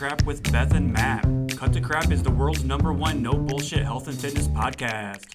[0.00, 1.24] Crap with Beth and Matt.
[1.58, 5.26] Cut to Crap is the world's number one no bullshit health and fitness podcast.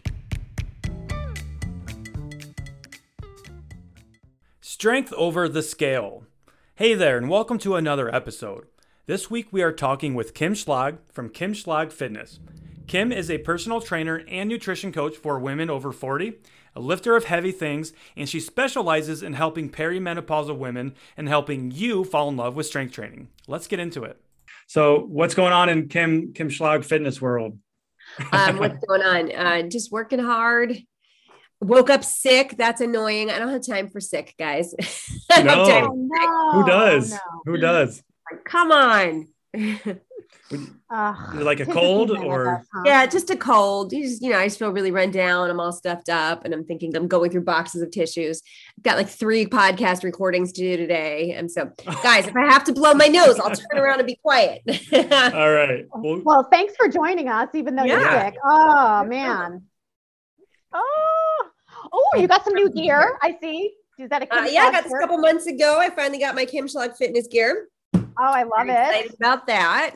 [4.62, 6.24] Strength over the scale.
[6.78, 8.66] Hey there, and welcome to another episode.
[9.06, 12.40] This week we are talking with Kim Schlag from Kim Schlag Fitness.
[12.88, 16.40] Kim is a personal trainer and nutrition coach for women over 40,
[16.76, 22.04] a lifter of heavy things, and she specializes in helping perimenopausal women and helping you
[22.04, 23.28] fall in love with strength training.
[23.48, 24.25] Let's get into it.
[24.68, 27.60] So, what's going on in Kim Kim Schlag fitness world?
[28.32, 29.32] um, what's going on?
[29.32, 30.78] Uh, just working hard.
[31.62, 32.56] Woke up sick.
[32.58, 33.30] That's annoying.
[33.32, 34.74] I don't have time for sick, guys.
[35.44, 35.90] no.
[35.96, 36.52] no.
[36.52, 37.12] Who does?
[37.12, 37.18] No.
[37.46, 38.04] Who does?
[38.44, 39.28] Come on.
[40.90, 43.92] Uh, like a cold or yeah, just a cold.
[43.92, 45.50] You just, you know, I just feel really run down.
[45.50, 48.42] I'm all stuffed up and I'm thinking I'm going through boxes of tissues.
[48.78, 51.32] I've got like three podcast recordings to do today.
[51.32, 51.66] And so
[52.04, 54.62] guys, if I have to blow my nose, I'll turn around and be quiet.
[54.94, 55.86] all right.
[55.94, 58.00] Well, well, thanks for joining us, even though yeah.
[58.00, 58.36] you're sick.
[58.46, 59.64] Oh man.
[60.74, 61.48] Oh,
[61.92, 63.18] oh, you got some new gear.
[63.22, 63.74] I see.
[63.98, 64.64] Is that a uh, yeah?
[64.64, 65.80] I got this a couple months ago.
[65.80, 67.70] I finally got my Kim Schlag fitness gear.
[67.94, 68.72] Oh, I love it.
[68.72, 69.96] Excited about that.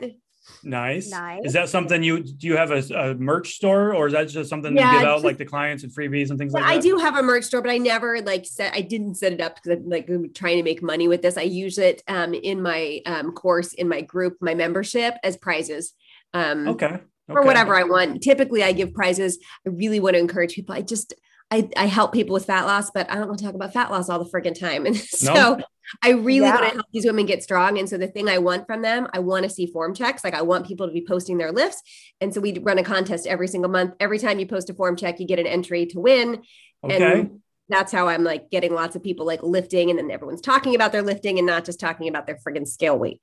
[0.62, 1.10] Nice.
[1.10, 1.40] Nice.
[1.44, 4.50] Is that something you do you have a, a merch store or is that just
[4.50, 6.70] something yeah, you give out like the clients and freebies and things like that?
[6.70, 9.40] I do have a merch store, but I never like set I didn't set it
[9.40, 11.36] up because I'm like trying to make money with this.
[11.36, 15.94] I use it um, in my um, course, in my group, my membership as prizes.
[16.34, 16.86] Um, okay.
[16.86, 17.02] okay.
[17.26, 18.22] For whatever I want.
[18.22, 19.38] Typically I give prizes.
[19.66, 20.74] I really want to encourage people.
[20.74, 21.14] I just
[21.50, 23.90] I, I help people with fat loss, but I don't want to talk about fat
[23.90, 24.86] loss all the freaking time.
[24.90, 25.60] And so nope.
[26.02, 26.54] I really yeah.
[26.54, 27.78] want to help these women get strong.
[27.78, 30.22] And so the thing I want from them, I want to see form checks.
[30.22, 31.82] Like I want people to be posting their lifts.
[32.20, 33.94] And so we run a contest every single month.
[33.98, 36.42] Every time you post a form check, you get an entry to win.
[36.84, 37.20] Okay.
[37.20, 40.74] And that's how I'm like getting lots of people like lifting and then everyone's talking
[40.74, 43.20] about their lifting and not just talking about their friggin' scale weight.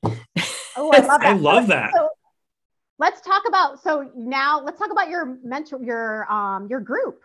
[0.76, 1.26] Oh, I love that.
[1.26, 1.92] I love that.
[1.94, 2.10] So
[2.98, 7.22] let's talk about so now let's talk about your mentor your um your group.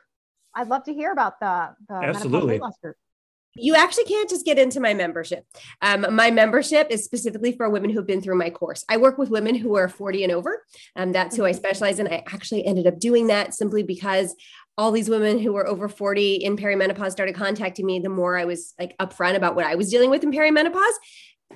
[0.55, 2.61] I'd love to hear about the, the absolutely
[3.55, 5.45] you actually can't just get into my membership.
[5.83, 8.85] Um, my membership is specifically for women who've been through my course.
[8.89, 10.63] I work with women who are 40 and over.
[10.97, 11.59] Um, that's who I mm-hmm.
[11.59, 12.09] specialize in.
[12.09, 14.35] I actually ended up doing that simply because
[14.79, 17.99] all these women who were over 40 in perimenopause started contacting me.
[17.99, 20.95] The more I was like upfront about what I was dealing with in perimenopause,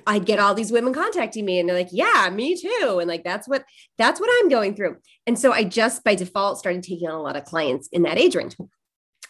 [0.05, 2.99] I'd get all these women contacting me and they're like, yeah, me too.
[2.99, 3.65] And like, that's what,
[3.97, 4.97] that's what I'm going through.
[5.25, 8.19] And so I just by default started taking on a lot of clients in that
[8.19, 8.55] age range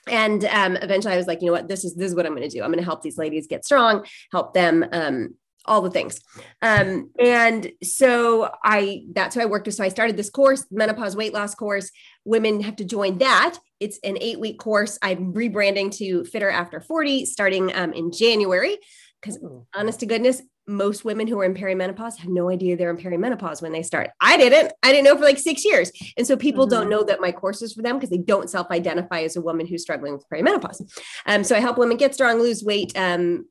[0.09, 2.35] and um, eventually I was like, you know what, this is this is what I'm
[2.35, 2.63] going to do.
[2.63, 5.35] I'm going to help these ladies get strong, help them um,
[5.66, 6.22] all the things.
[6.62, 9.75] Um, and so I that's who I worked with.
[9.75, 11.91] So I started this course, menopause weight loss course.
[12.25, 13.57] Women have to join that.
[13.79, 14.97] It's an eight week course.
[15.01, 18.78] I'm rebranding to Fitter After 40 starting um, in January.
[19.22, 19.39] Because
[19.75, 23.62] honest to goodness, most women who are in perimenopause have no idea they're in perimenopause
[23.62, 24.10] when they start.
[24.20, 24.74] I didn't.
[24.84, 25.92] I didn't know for like six years.
[26.18, 26.76] And so people mm-hmm.
[26.76, 29.42] don't know that my course is for them because they don't self identify as a
[29.42, 30.82] woman who's struggling with perimenopause.
[31.26, 33.46] Um, so I help women get strong, lose weight, um,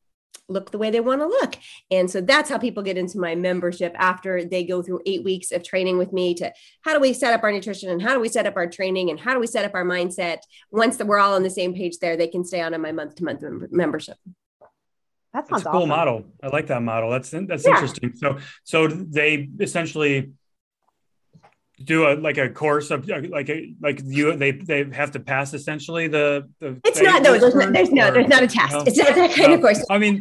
[0.48, 1.56] look the way they want to look.
[1.90, 5.50] And so that's how people get into my membership after they go through eight weeks
[5.50, 6.52] of training with me to
[6.82, 9.10] how do we set up our nutrition and how do we set up our training
[9.10, 10.38] and how do we set up our mindset.
[10.70, 12.92] Once that we're all on the same page there, they can stay on in my
[12.92, 14.16] month to month membership.
[15.36, 15.88] That sounds a cool awesome.
[15.90, 16.24] model.
[16.42, 17.10] I like that model.
[17.10, 17.72] That's that's yeah.
[17.72, 18.14] interesting.
[18.16, 20.32] So so they essentially
[21.84, 25.52] do a like a course of like a like you they they have to pass
[25.52, 28.96] essentially the, the it's not no there's, no there's no there's not a test it's
[28.96, 29.56] not that kind no.
[29.56, 30.18] of course i mean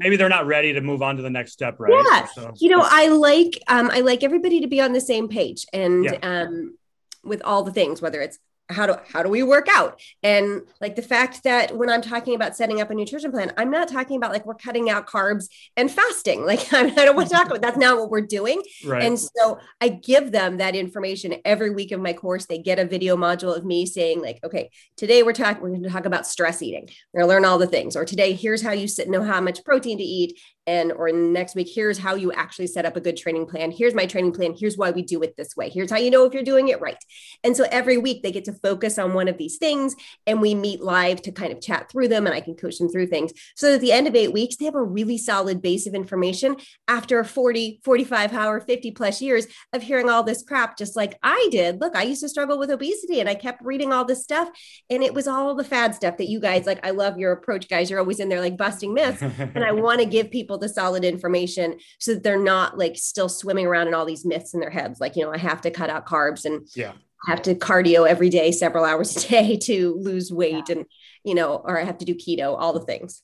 [0.00, 2.68] maybe they're not ready to move on to the next step right yeah so, you
[2.68, 6.18] know i like um i like everybody to be on the same page and yeah.
[6.20, 6.76] um
[7.24, 8.38] with all the things whether it's
[8.72, 10.00] how do how do we work out?
[10.22, 13.70] And like the fact that when i'm talking about setting up a nutrition plan i'm
[13.70, 16.46] not talking about like we're cutting out carbs and fasting.
[16.52, 18.62] Like i don't want to talk about that's not what we're doing.
[18.84, 19.04] Right.
[19.04, 22.46] and so i give them that information every week of my course.
[22.46, 25.82] They get a video module of me saying like okay today we're talking we're going
[25.82, 26.88] to talk about stress eating.
[27.12, 27.96] We're going to learn all the things.
[27.96, 31.54] Or today here's how you sit know how much protein to eat and or next
[31.54, 33.70] week here's how you actually set up a good training plan.
[33.70, 34.54] Here's my training plan.
[34.56, 35.68] Here's why we do it this way.
[35.68, 36.96] Here's how you know if you're doing it right.
[37.42, 40.54] And so every week they get to focus on one of these things and we
[40.54, 43.32] meet live to kind of chat through them and i can coach them through things.
[43.56, 45.94] So that at the end of eight weeks they have a really solid base of
[45.94, 46.56] information
[46.86, 51.48] after 40 45 hour 50 plus years of hearing all this crap just like i
[51.50, 51.80] did.
[51.80, 54.48] Look i used to struggle with obesity and i kept reading all this stuff
[54.90, 57.68] and it was all the fad stuff that you guys like i love your approach
[57.68, 57.90] guys.
[57.90, 60.72] You're always in there like busting myths and i want to give people people the
[60.72, 64.60] solid information so that they're not like still swimming around in all these myths in
[64.60, 65.00] their heads.
[65.00, 66.92] Like, you know, I have to cut out carbs and yeah.
[67.26, 70.76] have to cardio every day, several hours a day to lose weight yeah.
[70.76, 70.86] and,
[71.24, 73.22] you know, or I have to do keto, all the things.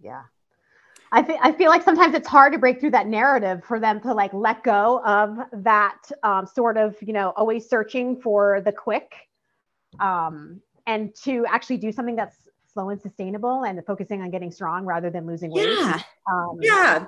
[0.00, 0.22] Yeah.
[1.10, 3.98] I think I feel like sometimes it's hard to break through that narrative for them
[4.02, 8.72] to like let go of that um, sort of you know always searching for the
[8.72, 9.14] quick,
[10.00, 12.47] um, and to actually do something that's
[12.78, 15.68] slow and sustainable and focusing on getting strong rather than losing weight.
[15.68, 16.00] Yeah.
[16.32, 17.06] Um, yeah.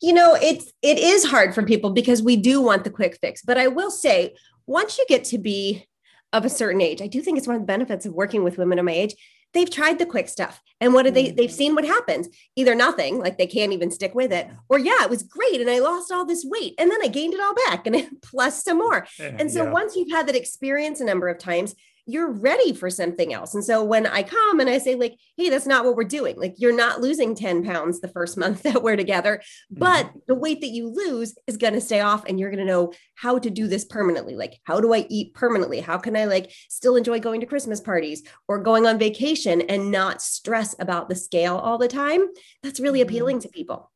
[0.00, 3.42] You know, it's it is hard for people because we do want the quick fix.
[3.42, 4.34] But I will say,
[4.66, 5.86] once you get to be
[6.32, 8.58] of a certain age, I do think it's one of the benefits of working with
[8.58, 9.14] women of my age
[9.52, 11.54] they've tried the quick stuff and what did they they've mm.
[11.54, 15.10] seen what happens either nothing like they can't even stick with it or yeah it
[15.10, 17.86] was great and i lost all this weight and then i gained it all back
[17.86, 19.70] and plus some more and so yeah.
[19.70, 21.74] once you've had that experience a number of times
[22.06, 23.54] you're ready for something else.
[23.54, 26.38] And so when I come and I say, like, hey, that's not what we're doing,
[26.38, 30.18] like, you're not losing 10 pounds the first month that we're together, but mm-hmm.
[30.26, 32.92] the weight that you lose is going to stay off and you're going to know
[33.14, 34.34] how to do this permanently.
[34.34, 35.80] Like, how do I eat permanently?
[35.80, 39.90] How can I, like, still enjoy going to Christmas parties or going on vacation and
[39.90, 42.26] not stress about the scale all the time?
[42.62, 43.08] That's really mm-hmm.
[43.08, 43.90] appealing to people.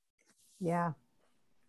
[0.61, 0.93] Yeah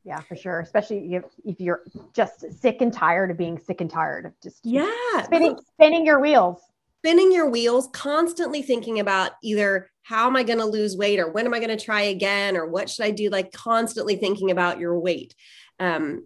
[0.07, 1.83] yeah for sure especially if, if you're
[2.13, 5.23] just sick and tired of being sick and tired of just yeah.
[5.23, 6.61] spinning spinning your wheels.
[7.03, 11.31] Spinning your wheels constantly thinking about either how am i going to lose weight or
[11.31, 14.49] when am i going to try again or what should i do like constantly thinking
[14.49, 15.35] about your weight.
[15.79, 16.25] Um,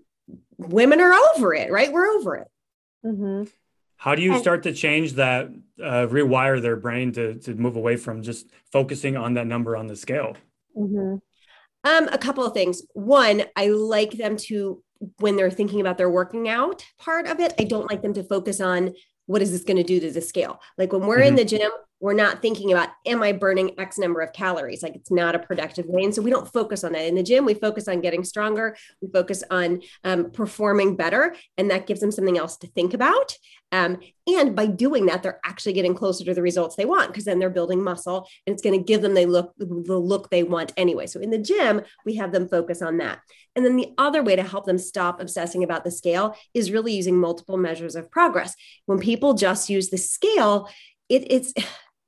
[0.57, 1.91] women are over it right?
[1.91, 2.47] We're over it.
[3.03, 3.45] Mm-hmm.
[3.97, 5.47] how do you start to change that
[5.83, 9.87] uh, rewire their brain to, to move away from just focusing on that number on
[9.87, 10.37] the scale?
[10.77, 11.15] Mm-hmm.
[11.83, 12.83] Um, a couple of things.
[12.93, 14.83] One, I like them to
[15.19, 18.23] when they're thinking about their working out part of it, I don't like them to
[18.23, 18.93] focus on
[19.25, 20.59] what is this going to do to the scale.
[20.77, 21.27] Like when we're mm-hmm.
[21.29, 24.83] in the gym, we're not thinking about am i burning x number of calories?
[24.83, 26.03] Like it's not a productive way.
[26.03, 27.05] And so we don't focus on that.
[27.05, 28.75] In the gym we focus on getting stronger.
[29.01, 31.35] We focus on um, performing better.
[31.57, 33.35] And that gives them something else to think about.
[33.71, 37.23] Um, and by doing that they're actually getting closer to the results they want because
[37.23, 40.43] then they're building muscle and it's going to give them they look the look they
[40.43, 41.05] want anyway.
[41.05, 43.19] So in the gym we have them focus on that.
[43.55, 46.93] And then the other way to help them stop obsessing about the scale is really
[46.93, 48.55] using multiple measures of progress.
[48.87, 50.69] When people just use the scale
[51.11, 51.53] it, it's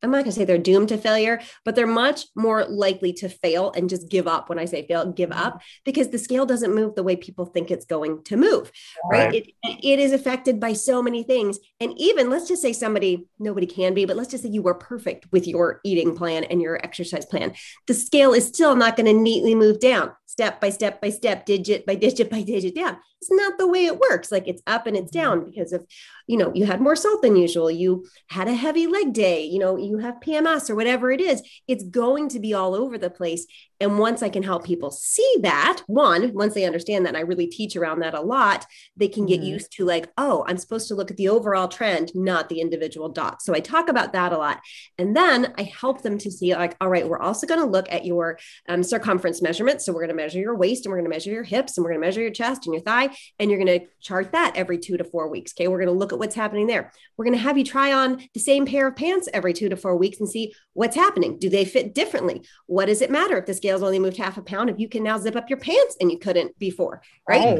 [0.03, 3.29] I'm not going to say they're doomed to failure, but they're much more likely to
[3.29, 4.49] fail and just give up.
[4.49, 5.39] When I say fail, give mm-hmm.
[5.39, 8.71] up because the scale doesn't move the way people think it's going to move,
[9.09, 9.27] right?
[9.27, 9.35] right?
[9.35, 11.59] It, it is affected by so many things.
[11.79, 14.75] And even let's just say somebody, nobody can be, but let's just say you were
[14.75, 17.53] perfect with your eating plan and your exercise plan.
[17.87, 21.45] The scale is still not going to neatly move down step by step by step,
[21.45, 22.97] digit by digit by digit down.
[23.23, 24.31] It's not the way it works.
[24.31, 25.19] Like it's up and it's mm-hmm.
[25.19, 25.85] down because of,
[26.27, 27.71] you know, you had more salt than usual.
[27.71, 31.41] You had a heavy leg day, you know, you have PMS or whatever it is.
[31.67, 33.47] It's going to be all over the place.
[33.79, 37.21] And once I can help people see that, one, once they understand that, and I
[37.21, 38.65] really teach around that a lot,
[38.95, 39.49] they can get mm-hmm.
[39.49, 43.09] used to like, oh, I'm supposed to look at the overall trend, not the individual
[43.09, 43.45] dots.
[43.45, 44.61] So I talk about that a lot.
[44.97, 47.91] And then I help them to see, like, all right, we're also going to look
[47.91, 49.85] at your um, circumference measurements.
[49.85, 51.83] So we're going to measure your waist and we're going to measure your hips and
[51.83, 53.15] we're going to measure your chest and your thigh.
[53.39, 55.53] And you're going to chart that every two to four weeks.
[55.53, 55.67] Okay.
[55.67, 56.91] We're going to look at what's happening there.
[57.17, 59.75] We're going to have you try on the same pair of pants every two to
[59.75, 61.37] four weeks and see what's happening.
[61.37, 62.43] Do they fit differently?
[62.67, 64.69] What does it matter if the scales only moved half a pound?
[64.69, 67.59] If you can now zip up your pants and you couldn't before, right?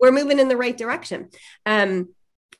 [0.00, 1.30] We're moving in the right direction.
[1.66, 2.08] Um,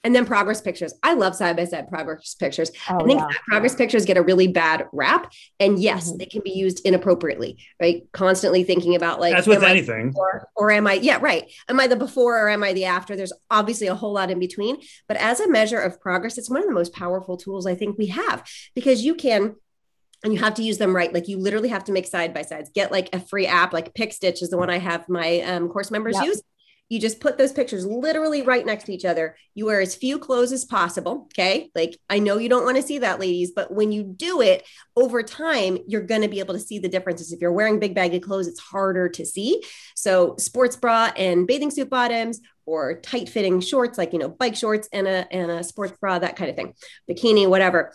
[0.02, 0.94] and then progress pictures.
[1.02, 2.70] I love side by side progress pictures.
[2.88, 3.28] Oh, I think yeah.
[3.46, 5.30] progress pictures get a really bad rap.
[5.58, 6.16] And yes, mm-hmm.
[6.16, 8.04] they can be used inappropriately, right?
[8.12, 10.08] Constantly thinking about like, that's with anything.
[10.08, 11.52] Before, or am I, yeah, right.
[11.68, 13.14] Am I the before or am I the after?
[13.14, 14.78] There's obviously a whole lot in between.
[15.06, 17.98] But as a measure of progress, it's one of the most powerful tools I think
[17.98, 19.56] we have because you can
[20.22, 21.12] and you have to use them right.
[21.12, 22.70] Like you literally have to make side by sides.
[22.74, 25.90] Get like a free app, like PicStitch is the one I have my um, course
[25.90, 26.26] members yep.
[26.26, 26.42] use.
[26.90, 29.36] You just put those pictures literally right next to each other.
[29.54, 31.28] You wear as few clothes as possible.
[31.32, 31.70] Okay.
[31.72, 34.66] Like I know you don't want to see that, ladies, but when you do it
[34.96, 37.32] over time, you're going to be able to see the differences.
[37.32, 39.62] If you're wearing big baggy clothes, it's harder to see.
[39.94, 44.54] So, sports bra and bathing suit bottoms, or tight fitting shorts, like, you know, bike
[44.54, 46.74] shorts and a, and a sports bra, that kind of thing,
[47.08, 47.92] bikini, whatever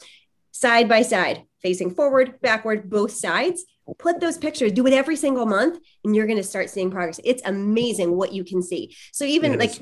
[0.56, 3.66] side by side, facing forward, backward, both sides.
[4.00, 7.20] Put those pictures, do it every single month, and you're going to start seeing progress.
[7.26, 8.96] It's amazing what you can see.
[9.12, 9.74] So, even like,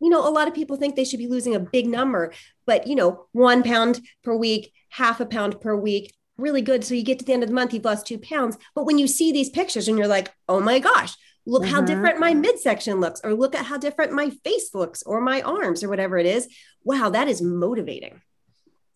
[0.00, 2.32] you know, a lot of people think they should be losing a big number,
[2.64, 6.84] but, you know, one pound per week, half a pound per week, really good.
[6.84, 8.56] So, you get to the end of the month, you've lost two pounds.
[8.74, 11.86] But when you see these pictures and you're like, oh my gosh, look how mm-hmm.
[11.86, 15.82] different my midsection looks, or look at how different my face looks, or my arms,
[15.82, 16.48] or whatever it is.
[16.84, 18.22] Wow, that is motivating.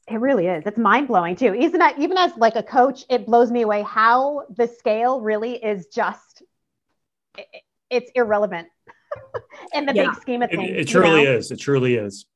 [0.09, 0.65] It really is.
[0.67, 1.55] It's mind blowing too.
[1.55, 5.55] Even that, even as like a coach, it blows me away how the scale really
[5.55, 6.43] is just
[7.39, 7.47] it,
[7.91, 8.69] it's irrelevant
[9.73, 10.11] in the yeah.
[10.11, 10.71] big scheme of things.
[10.71, 11.33] It, it truly know?
[11.33, 11.51] is.
[11.51, 12.27] It truly is.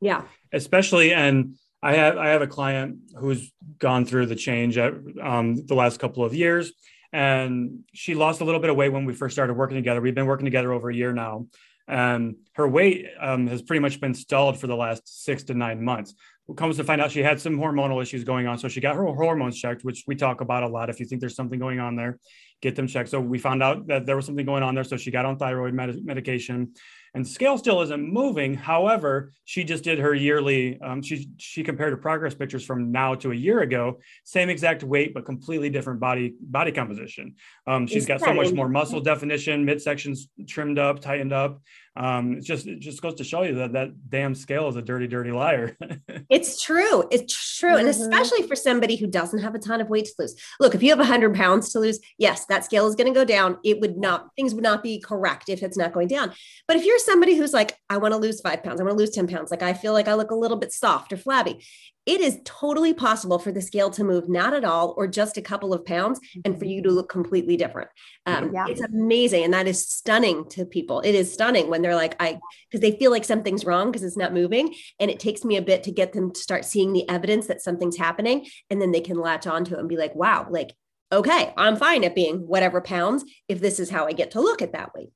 [0.00, 0.22] Yeah.
[0.52, 5.66] Especially and I have I have a client who's gone through the change at, um,
[5.66, 6.72] the last couple of years,
[7.12, 10.00] and she lost a little bit of weight when we first started working together.
[10.00, 11.46] We've been working together over a year now.
[11.86, 15.82] And her weight um, has pretty much been stalled for the last six to nine
[15.82, 16.14] months.
[16.56, 18.56] Comes to find out she had some hormonal issues going on.
[18.56, 20.88] So she got her hormones checked, which we talk about a lot.
[20.88, 22.18] If you think there's something going on there,
[22.62, 23.10] get them checked.
[23.10, 24.84] So we found out that there was something going on there.
[24.84, 26.72] So she got on thyroid med- medication
[27.14, 28.54] and scale still isn't moving.
[28.54, 30.80] However, she just did her yearly.
[30.80, 33.98] Um, she she compared her progress pictures from now to a year ago.
[34.24, 37.34] Same exact weight, but completely different body body composition.
[37.66, 41.60] Um, she's got so much more muscle definition, midsections trimmed up, tightened up.
[41.98, 44.82] Um, it just it just goes to show you that that damn scale is a
[44.82, 45.76] dirty, dirty liar.
[46.30, 47.08] it's true.
[47.10, 47.80] It's true, mm-hmm.
[47.80, 50.36] and especially for somebody who doesn't have a ton of weight to lose.
[50.60, 53.24] Look, if you have hundred pounds to lose, yes, that scale is going to go
[53.24, 53.58] down.
[53.64, 56.32] It would not things would not be correct if it's not going down.
[56.68, 58.98] But if you're somebody who's like, I want to lose five pounds, I want to
[59.00, 61.64] lose ten pounds, like I feel like I look a little bit soft or flabby,
[62.08, 65.42] it is totally possible for the scale to move not at all or just a
[65.42, 67.90] couple of pounds and for you to look completely different.
[68.24, 68.64] Um, yeah.
[68.66, 69.44] It's amazing.
[69.44, 71.00] And that is stunning to people.
[71.00, 74.16] It is stunning when they're like, I, because they feel like something's wrong because it's
[74.16, 74.74] not moving.
[74.98, 77.60] And it takes me a bit to get them to start seeing the evidence that
[77.60, 78.46] something's happening.
[78.70, 80.74] And then they can latch onto it and be like, wow, like,
[81.12, 84.62] okay, I'm fine at being whatever pounds if this is how I get to look
[84.62, 85.10] at that weight.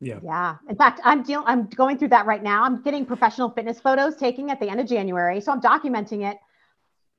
[0.00, 0.18] Yeah.
[0.22, 0.56] Yeah.
[0.68, 2.64] In fact, I'm dealing, I'm going through that right now.
[2.64, 5.40] I'm getting professional fitness photos taken at the end of January.
[5.40, 6.38] So I'm documenting it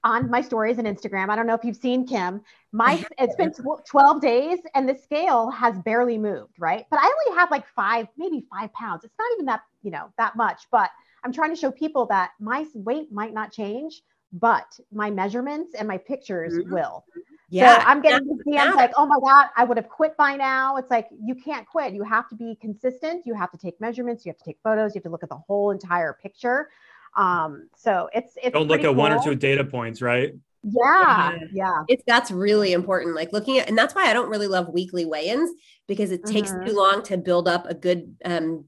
[0.03, 1.29] on my stories and Instagram.
[1.29, 2.41] I don't know if you've seen Kim.
[2.71, 6.85] My it's been 12 days and the scale has barely moved, right?
[6.89, 9.03] But I only have like five, maybe five pounds.
[9.03, 10.67] It's not even that, you know, that much.
[10.71, 10.91] But
[11.23, 15.87] I'm trying to show people that my weight might not change, but my measurements and
[15.87, 16.73] my pictures mm-hmm.
[16.73, 17.03] will.
[17.49, 17.79] Yeah.
[17.79, 20.77] So I'm getting these DMs like, oh my God, I would have quit by now.
[20.77, 21.93] It's like, you can't quit.
[21.93, 23.25] You have to be consistent.
[23.25, 24.25] You have to take measurements.
[24.25, 24.93] You have to take photos.
[24.93, 26.69] You have to look at the whole entire picture.
[27.15, 28.95] Um, so it's, it's don't look at cool.
[28.95, 30.33] one or two data points, right?
[30.63, 31.37] Yeah.
[31.53, 31.83] Yeah.
[31.87, 33.15] It's, that's really important.
[33.15, 35.51] Like looking at, and that's why I don't really love weekly weigh-ins
[35.87, 36.67] because it takes mm-hmm.
[36.67, 38.65] too long to build up a good, um,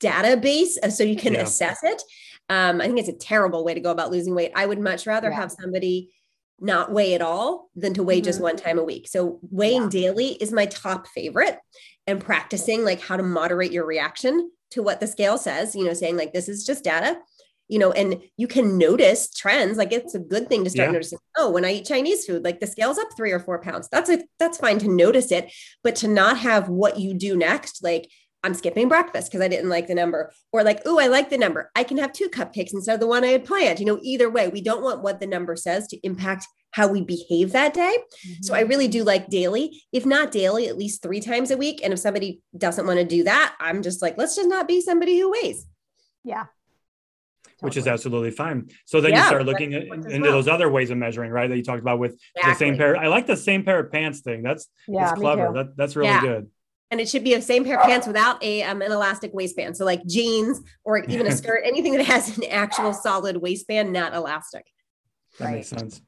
[0.00, 1.40] database uh, so you can yeah.
[1.40, 2.02] assess it.
[2.48, 4.50] Um, I think it's a terrible way to go about losing weight.
[4.56, 5.36] I would much rather yeah.
[5.36, 6.10] have somebody
[6.60, 8.24] not weigh at all than to weigh mm-hmm.
[8.24, 9.08] just one time a week.
[9.08, 9.88] So weighing yeah.
[9.88, 11.58] daily is my top favorite
[12.06, 15.94] and practicing like how to moderate your reaction to what the scale says, you know,
[15.94, 17.18] saying like this is just data,
[17.68, 19.78] you know, and you can notice trends.
[19.78, 20.92] Like it's a good thing to start yeah.
[20.92, 23.88] noticing, oh, when I eat Chinese food, like the scale's up three or four pounds.
[23.90, 25.52] That's a that's fine to notice it,
[25.82, 28.10] but to not have what you do next, like
[28.42, 31.38] I'm skipping breakfast because I didn't like the number, or like, oh, I like the
[31.38, 31.70] number.
[31.76, 33.80] I can have two cupcakes instead of the one I had planned.
[33.80, 37.02] You know, either way, we don't want what the number says to impact how we
[37.02, 37.96] behave that day.
[38.26, 38.42] Mm-hmm.
[38.42, 41.80] So I really do like daily, if not daily, at least three times a week.
[41.82, 44.80] And if somebody doesn't want to do that, I'm just like, let's just not be
[44.80, 45.66] somebody who weighs.
[46.24, 46.46] Yeah.
[47.58, 48.70] Which is absolutely fine.
[48.86, 50.32] So then yeah, you start looking at, into well.
[50.32, 51.50] those other ways of measuring, right?
[51.50, 52.52] That you talked about with exactly.
[52.52, 52.96] the same pair.
[52.96, 54.42] I like the same pair of pants thing.
[54.42, 55.52] That's yeah, that's clever.
[55.52, 56.22] That, that's really yeah.
[56.22, 56.50] good
[56.90, 59.76] and it should be the same pair of pants without a um, an elastic waistband.
[59.76, 64.14] So like jeans or even a skirt, anything that has an actual solid waistband, not
[64.14, 64.66] elastic.
[65.38, 65.54] That right.
[65.56, 66.02] makes sense.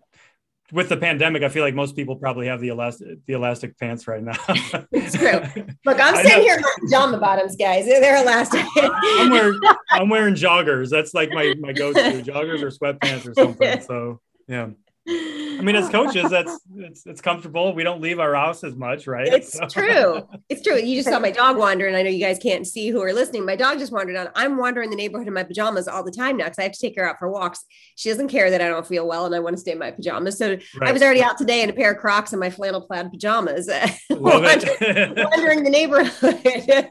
[0.73, 4.09] With the pandemic, I feel like most people probably have the elastic the elastic pants
[4.09, 4.39] right now.
[4.93, 5.41] it's true.
[5.85, 7.85] Look, I'm sitting here in pajama bottoms, guys.
[7.85, 8.65] They're, they're elastic.
[8.77, 9.61] I'm wearing
[9.91, 10.89] I'm wearing joggers.
[10.89, 13.81] That's like my my go-to joggers or sweatpants or something.
[13.83, 14.71] So yeah.
[15.09, 17.75] I mean, as coaches, that's it's it's comfortable.
[17.75, 19.27] We don't leave our house as much, right?
[19.27, 19.67] It's so.
[19.67, 20.29] true.
[20.49, 20.77] It's true.
[20.77, 23.13] You just saw my dog wander, and I know you guys can't see who are
[23.13, 23.45] listening.
[23.45, 24.29] My dog just wandered on.
[24.35, 26.81] I'm wandering the neighborhood in my pajamas all the time now because I have to
[26.81, 27.65] take her out for walks.
[27.97, 29.91] She doesn't care that I don't feel well and I want to stay in my
[29.91, 30.39] pajamas.
[30.39, 30.89] So right.
[30.89, 33.69] I was already out today in a pair of Crocs and my flannel plaid pajamas,
[34.11, 36.91] wandering, wandering the neighborhood.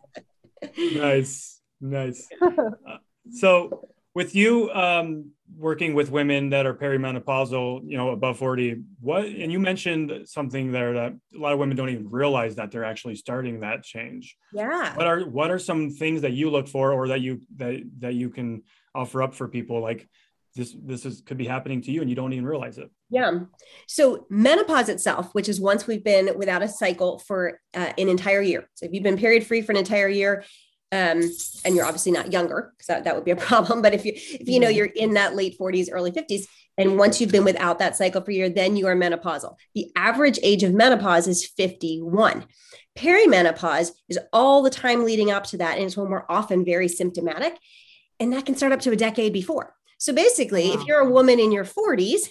[0.96, 2.28] nice, nice.
[2.42, 2.98] Uh,
[3.32, 9.26] so with you um, working with women that are perimenopausal, you know, above 40, what,
[9.26, 12.84] and you mentioned something there that a lot of women don't even realize that they're
[12.84, 14.36] actually starting that change.
[14.54, 14.96] Yeah.
[14.96, 18.14] What are, what are some things that you look for or that you, that, that
[18.14, 18.64] you can
[18.94, 19.82] offer up for people?
[19.82, 20.10] Like
[20.56, 22.90] this, this is, could be happening to you and you don't even realize it.
[23.10, 23.40] Yeah.
[23.88, 28.42] So menopause itself, which is once we've been without a cycle for uh, an entire
[28.42, 28.70] year.
[28.74, 30.44] So if you've been period free for an entire year,
[30.92, 31.22] um,
[31.64, 33.82] and you're obviously not younger because that, that would be a problem.
[33.82, 37.20] But if you if you know you're in that late 40s early 50s and once
[37.20, 39.56] you've been without that cycle for a year then you are menopausal.
[39.74, 42.46] The average age of menopause is 51
[42.98, 46.90] perimenopause is all the time leading up to that and it's when we're often very
[46.90, 47.58] symptomatic
[48.20, 50.74] and that can start up to a decade before So basically, Wow.
[50.82, 52.22] if you're a woman in your 40s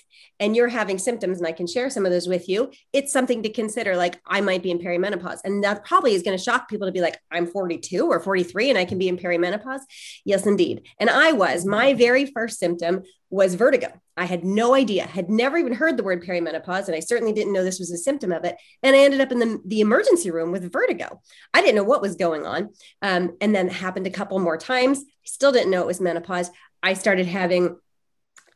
[0.41, 3.45] and you're having symptoms, and I can share some of those with you, it's something
[3.45, 3.95] to consider.
[3.95, 5.39] Like, I might be in perimenopause.
[5.45, 8.71] And that probably is going to shock people to be like, I'm 42 or 43
[8.71, 9.83] and I can be in perimenopause.
[10.25, 10.83] Yes, indeed.
[10.99, 11.65] And I was.
[11.65, 13.93] My very first symptom was vertigo.
[14.17, 17.53] I had no idea, had never even heard the word perimenopause, and I certainly didn't
[17.53, 18.57] know this was a symptom of it.
[18.83, 21.23] And I ended up in the, the emergency room with vertigo.
[21.55, 22.71] I didn't know what was going on.
[23.00, 24.99] Um, and then it happened a couple more times.
[24.99, 26.50] I still didn't know it was menopause.
[26.83, 27.77] I started having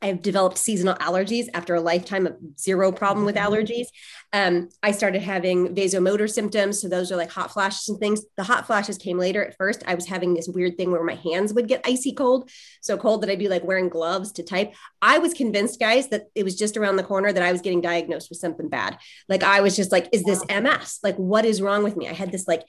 [0.04, 3.86] I've developed seasonal allergies after a lifetime of zero problem with allergies.
[4.34, 6.78] Um, I started having vasomotor symptoms.
[6.78, 8.20] So those are like hot flashes and things.
[8.36, 9.42] The hot flashes came later.
[9.42, 12.50] At first, I was having this weird thing where my hands would get icy cold.
[12.82, 14.74] So cold that I'd be like wearing gloves to type.
[15.00, 17.80] I was convinced, guys, that it was just around the corner that I was getting
[17.80, 18.98] diagnosed with something bad.
[19.26, 20.98] Like I was just like, is this MS?
[21.02, 22.10] Like, what is wrong with me?
[22.10, 22.64] I had this like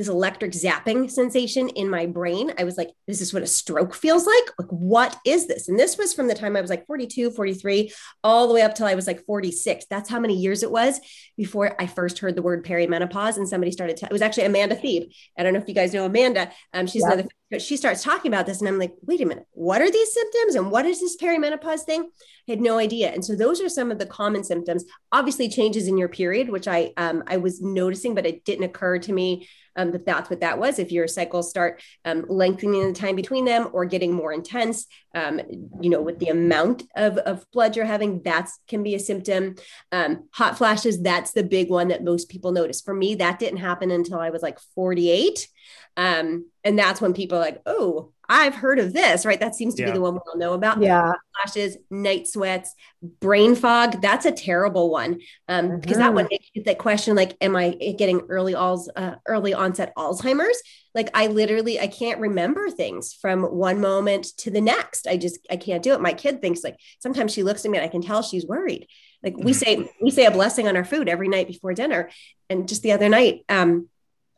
[0.00, 2.54] this electric zapping sensation in my brain.
[2.58, 4.44] I was like, this is what a stroke feels like.
[4.58, 5.68] Like, what is this?
[5.68, 7.92] And this was from the time I was like 42, 43,
[8.24, 9.84] all the way up till I was like 46.
[9.90, 10.98] That's how many years it was
[11.36, 13.36] before I first heard the word perimenopause.
[13.36, 15.10] And somebody started, it was actually Amanda Thebe.
[15.38, 16.50] I don't know if you guys know Amanda.
[16.72, 17.12] Um, she's Yeah.
[17.12, 18.60] another, but she starts talking about this.
[18.60, 20.54] And I'm like, wait a minute, what are these symptoms?
[20.54, 22.08] And what is this perimenopause thing?
[22.48, 23.10] I had no idea.
[23.10, 24.84] And so those are some of the common symptoms.
[25.12, 28.98] Obviously, changes in your period, which I um, I was noticing, but it didn't occur
[28.98, 29.46] to me
[29.76, 30.78] um, that that's what that was.
[30.78, 35.40] If your cycles start um, lengthening the time between them or getting more intense, um,
[35.80, 39.56] you know, with the amount of, of blood you're having, that can be a symptom.
[39.92, 42.80] Um, hot flashes, that's the big one that most people notice.
[42.80, 45.48] For me, that didn't happen until I was like 48.
[45.96, 49.40] Um, and that's when people are like, oh, I've heard of this, right?
[49.40, 49.88] That seems to Yeah.
[49.90, 51.14] be the one we all know about Yeah.
[51.34, 54.00] flashes, night sweats, brain fog.
[54.00, 55.18] That's a terrible one
[55.48, 59.16] um, because that one makes you that question like, am I getting early alz, uh,
[59.26, 60.62] early onset Alzheimer's?
[60.94, 65.08] Like I literally I can't remember things from one moment to the next.
[65.08, 66.00] I just I can't do it.
[66.00, 68.86] My kid thinks like sometimes she looks at me and I can tell she's worried.
[69.24, 72.10] Like we say we say a blessing on our food every night before dinner,
[72.48, 73.88] and just the other night, um,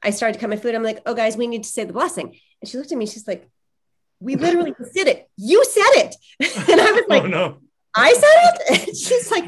[0.02, 0.75] I started to cut my food.
[0.75, 3.06] I'm like, oh guys, we need to say the blessing, and she looked at me.
[3.06, 3.49] She's like,
[4.23, 5.29] we literally did it.
[5.37, 6.17] You said it,
[6.71, 7.59] and I was like, oh no.
[7.95, 8.23] I said
[8.75, 8.88] it.
[8.88, 9.45] And she's like,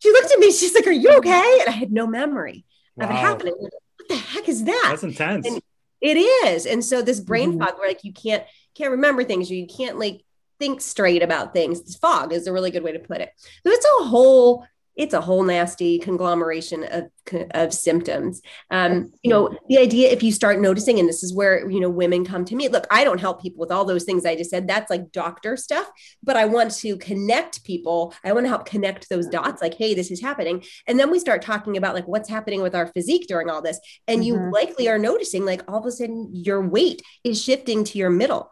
[0.00, 0.50] she looked at me.
[0.52, 1.58] She's like, Are you okay?
[1.60, 2.64] And I had no memory
[2.98, 3.16] of it Wow.
[3.20, 3.54] happening.
[3.58, 3.72] What
[4.08, 4.86] the heck is that?
[4.90, 5.46] That's intense.
[5.46, 5.62] And-
[6.00, 6.66] It is.
[6.66, 7.58] And so this brain Mhm.
[7.64, 10.22] fog where like you can't can't remember things or you can't like
[10.58, 11.82] think straight about things.
[11.82, 13.30] This fog is a really good way to put it.
[13.64, 17.10] So it's a whole it's a whole nasty conglomeration of,
[17.52, 18.42] of symptoms.
[18.70, 21.88] Um, you know, the idea if you start noticing, and this is where you know
[21.88, 22.68] women come to me.
[22.68, 24.68] Look, I don't help people with all those things I just said.
[24.68, 25.88] That's like doctor stuff,
[26.22, 28.14] but I want to connect people.
[28.24, 29.62] I want to help connect those dots.
[29.62, 32.74] Like, hey, this is happening, and then we start talking about like what's happening with
[32.74, 34.52] our physique during all this, and you Mhm.
[34.52, 38.50] likely are noticing like all of a sudden your weight is shifting to your middle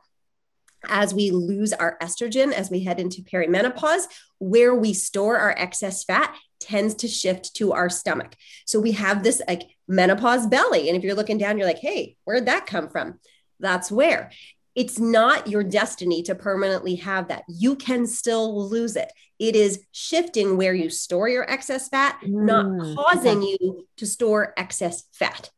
[0.89, 4.05] as we lose our estrogen as we head into perimenopause
[4.39, 8.35] where we store our excess fat tends to shift to our stomach.
[8.67, 10.89] So we have this like menopause belly.
[10.89, 13.19] And if you're looking down you're like hey where'd that come from?
[13.61, 14.31] That's where.
[14.75, 17.43] It's not your destiny to permanently have that.
[17.49, 19.13] You can still lose it.
[19.41, 24.55] It is shifting where you store your excess fat not Mm, causing you to store
[24.57, 25.51] excess fat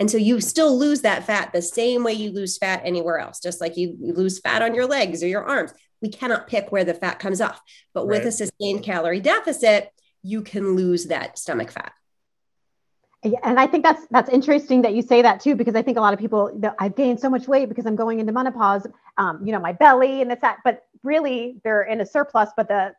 [0.00, 3.40] and so you still lose that fat the same way you lose fat anywhere else,
[3.40, 5.72] just like you, you lose fat on your legs or your arms.
[6.00, 7.60] We cannot pick where the fat comes off.
[7.94, 8.28] But with Right.
[8.28, 9.90] a sustained calorie deficit,
[10.22, 11.92] you can lose that stomach fat.
[13.24, 15.96] Yeah, and I think that's that's interesting that you say that too, because I think
[15.96, 18.84] a lot of people, that I've gained so much weight because I'm going into menopause.
[19.16, 22.66] Um, you know, my belly and it's that, but really they're in a surplus, but
[22.66, 22.94] the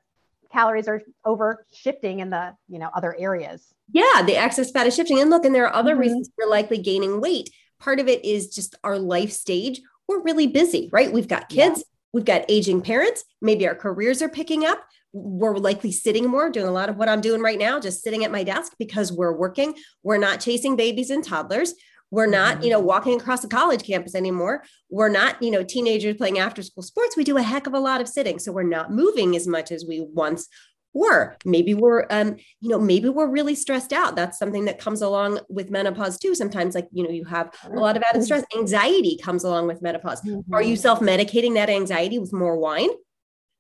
[0.53, 3.73] calories are over shifting in the you know other areas.
[3.91, 5.19] Yeah, the excess fat is shifting.
[5.19, 5.99] And look, and there are other Mhm.
[5.99, 7.49] reasons we're likely gaining weight.
[7.79, 9.81] Part of it is just our life stage.
[10.07, 11.11] We're really busy, right?
[11.11, 11.67] We've got Yeah.
[11.69, 14.79] kids, we've got aging parents, maybe our careers are picking up.
[15.11, 18.23] We're likely sitting more, doing a lot of what I'm doing right now, just sitting
[18.23, 19.75] at my desk because we're working.
[20.01, 21.73] We're not chasing babies and toddlers.
[22.13, 24.63] We're not, you know, walking across the college campus anymore.
[24.91, 27.17] We're not, you know, teenagers playing after school sports.
[27.17, 28.37] We do a heck of a lot of sitting.
[28.37, 30.47] So we're not moving as much as we once
[30.93, 31.35] were.
[31.43, 34.15] Maybe we're, um, you know, maybe we're really stressed out.
[34.15, 36.35] That's something that comes along with menopause too.
[36.35, 38.45] Sometimes, like, you know, you have a lot of added stress.
[38.55, 40.21] Anxiety comes along with menopause.
[40.51, 42.89] Are you self-medicating that anxiety with more wine?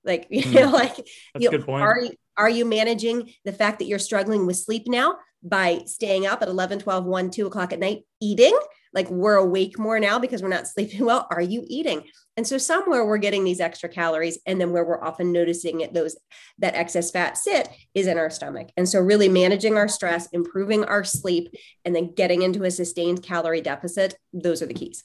[0.05, 0.53] Like, you Hmm.
[0.53, 1.07] know, like That's
[1.39, 1.81] you know, good point.
[1.85, 6.25] Are you, are you managing the fact that you're struggling with sleep now by staying
[6.25, 8.57] up at 11, 12, 1, 2 o'clock at night, eating?
[8.93, 11.27] Like we're awake more now because we're not sleeping well.
[11.31, 12.03] Are you eating?
[12.37, 14.39] And so somewhere we're getting these extra calories.
[14.45, 16.15] And then where we're often noticing it, those
[16.59, 18.69] that excess fat sit is in our stomach.
[18.77, 21.53] And so really managing our stress, improving our sleep,
[21.85, 25.03] and then getting into a sustained calorie deficit, those are the keys.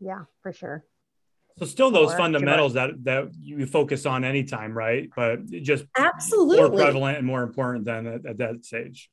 [0.00, 0.84] Yeah, for sure.
[1.58, 5.10] So still those Or- fundamentals that that you focus on anytime, right?
[5.14, 9.10] But just absolutely more prevalent and more important than at, at that stage.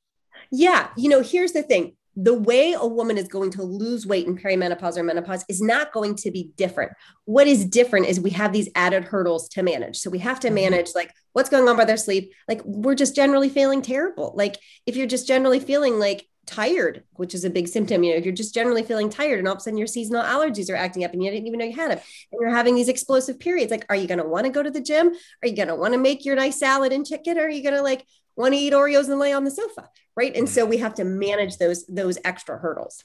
[0.51, 0.89] Yeah.
[0.97, 4.35] You know, here's the thing the way a woman is going to lose weight in
[4.35, 6.91] perimenopause or menopause is not going to be different.
[7.25, 9.97] What is different is we have these added hurdles to manage.
[9.97, 10.53] So we have to Mhm.
[10.55, 12.33] manage like what's going on with our sleep.
[12.47, 14.33] Like we're just generally feeling terrible.
[14.35, 14.57] Like
[14.87, 18.25] if you're just generally feeling like tired, which is a big symptom, you know, if
[18.25, 21.03] you're just generally feeling tired and all of a sudden your seasonal allergies are acting
[21.03, 21.99] up and you didn't even know you had them,
[22.31, 24.71] and you're having these explosive periods, like, are you going to want to go to
[24.71, 25.11] the gym?
[25.43, 27.37] Are you going to want to make your nice salad and chicken?
[27.37, 28.05] Or are you going to like
[28.35, 29.89] want to eat Oreos and lay on the sofa?
[30.15, 30.35] Right.
[30.35, 33.03] And so we have to manage those, those extra hurdles.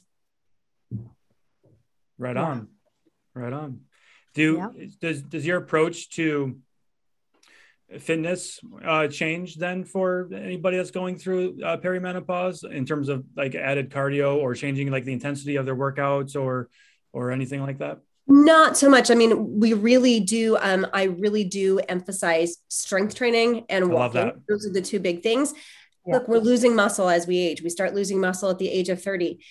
[2.16, 2.68] Right on.
[3.35, 3.81] Right on.
[4.35, 6.59] Do does does your approach to
[7.98, 13.55] fitness uh, change then for anybody that's going through uh, perimenopause in terms of like
[13.55, 16.68] added cardio or changing like the intensity of their workouts or
[17.12, 17.98] or anything like that?
[18.26, 19.11] Not so much.
[19.11, 20.57] I mean, we really do.
[20.61, 24.33] Um, I really do emphasize strength training and walking.
[24.48, 25.52] Those are the two big things.
[26.07, 26.14] Yeah.
[26.14, 27.62] Look, we're losing muscle as we age.
[27.62, 29.44] We start losing muscle at the age of 30.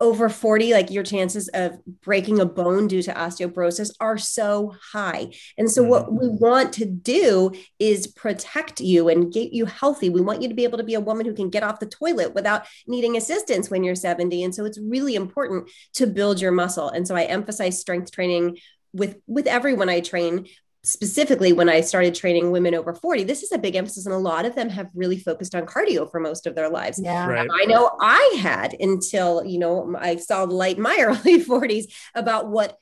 [0.00, 5.30] Over 40, like your chances of breaking a bone due to osteoporosis are so high.
[5.58, 6.18] And so, what mm-hmm.
[6.18, 10.08] we want to do is protect you and get you healthy.
[10.08, 11.86] We want you to be able to be a woman who can get off the
[11.86, 14.42] toilet without needing assistance when you're 70.
[14.42, 16.88] And so, it's really important to build your muscle.
[16.88, 18.56] And so, I emphasize strength training
[18.92, 20.46] with with everyone I train
[20.82, 24.18] specifically when I started training women over 40, this is a big emphasis, and a
[24.18, 27.00] lot of them have really focused on cardio for most of their lives.
[27.02, 27.26] Yeah.
[27.26, 27.48] Right.
[27.52, 32.48] I know I had until, you know, I saw light in my early 40s about
[32.48, 32.76] what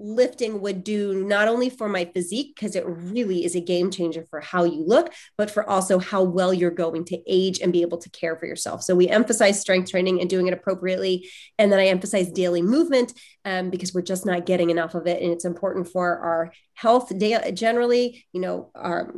[0.00, 4.24] lifting would do not only for my physique because it really is a game changer
[4.30, 7.82] for how you look but for also how well you're going to age and be
[7.82, 8.82] able to care for yourself.
[8.82, 13.12] So we emphasize strength training and doing it appropriately and then i emphasize daily movement
[13.44, 17.16] um, because we're just not getting enough of it and it's important for our health
[17.18, 19.14] da- generally you know our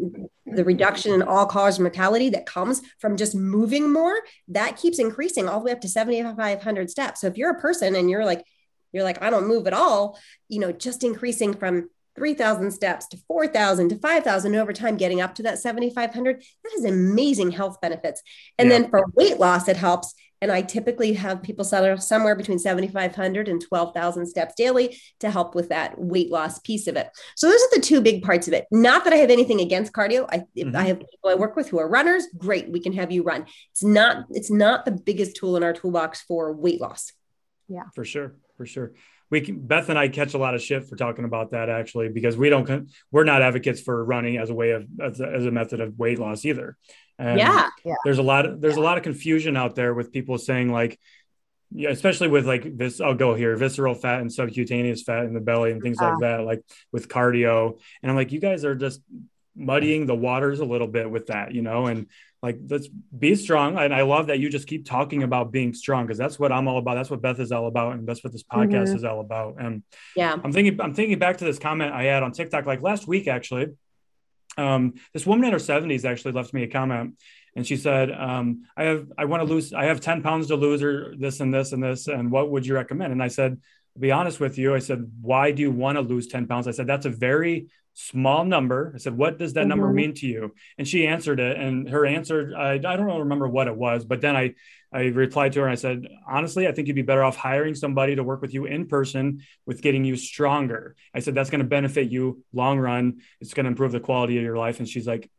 [0.46, 4.14] the reduction in all cause mortality that comes from just moving more
[4.48, 7.20] that keeps increasing all the way up to 7500 steps.
[7.20, 8.44] So if you're a person and you're like
[8.92, 13.16] you're like, I don't move at all, you know, just increasing from 3,000 steps to
[13.26, 18.22] 4,000 to 5,000 over time, getting up to that 7,500, that has amazing health benefits.
[18.59, 18.78] And Yeah.
[18.81, 20.14] then for weight loss, it helps.
[20.42, 25.55] And I typically have people settle somewhere between 7,500 and 12,000 steps daily to help
[25.55, 27.09] with that weight loss piece of it.
[27.37, 28.66] So those are the two big parts of it.
[28.72, 30.26] Not that I have anything against cardio.
[30.31, 30.74] I, if Mhm.
[30.74, 32.26] I have people I work with who are runners.
[32.37, 33.46] Great, we can have you run.
[33.70, 34.26] It's not.
[34.31, 37.12] It's not the biggest tool in our toolbox for weight loss.
[37.68, 38.92] Yeah, for sure for sure.
[39.30, 42.10] We can, beth and i catch a lot of shit for talking about that actually
[42.10, 45.46] because we don't we're not advocates for running as a way of as a, as
[45.46, 46.76] a method of weight loss either.
[47.18, 47.38] And
[47.84, 47.94] yeah.
[48.04, 50.98] there's a lot of there's a lot of confusion out there with people saying like
[51.74, 55.40] yeah, especially with like this i'll go here visceral fat and subcutaneous fat in the
[55.40, 56.62] belly and things like that like
[56.92, 57.78] with cardio.
[58.02, 59.00] And i'm like you guys are just
[59.56, 61.86] muddying the waters a little bit with that you know?
[61.86, 62.08] And
[62.42, 66.05] like let's be strong and i love that you just keep talking about being strong
[66.05, 68.33] because that's what i'm all about that's what beth is all about and that's what
[68.33, 68.96] this podcast Mhm.
[68.96, 69.83] is all about and
[70.16, 70.37] Yeah.
[70.42, 73.28] i'm thinking i'm thinking back to this comment i had on tiktok like last week
[73.28, 73.68] actually
[74.59, 77.14] um, this woman in her 70s actually left me a comment
[77.57, 80.57] and she said um, i have i want to lose i have 10 pounds to
[80.57, 83.57] lose or this and this and this and what would you recommend and i said
[83.94, 86.66] to be honest with you i said why do you want to lose 10 pounds
[86.68, 88.92] i said that's a very small number.
[88.94, 89.94] I said what does that number Mhm.
[89.94, 90.55] mean to you?
[90.78, 94.20] And she answered it and her answer I, I don't remember what it was but
[94.22, 94.55] then i
[94.92, 97.74] i replied to her and i said honestly i think you'd be better off hiring
[97.74, 100.94] somebody to work with you in person with getting you stronger.
[101.14, 103.20] I said that's going to benefit you long run.
[103.40, 104.78] It's going to improve the quality of your life.
[104.78, 105.31] And she's like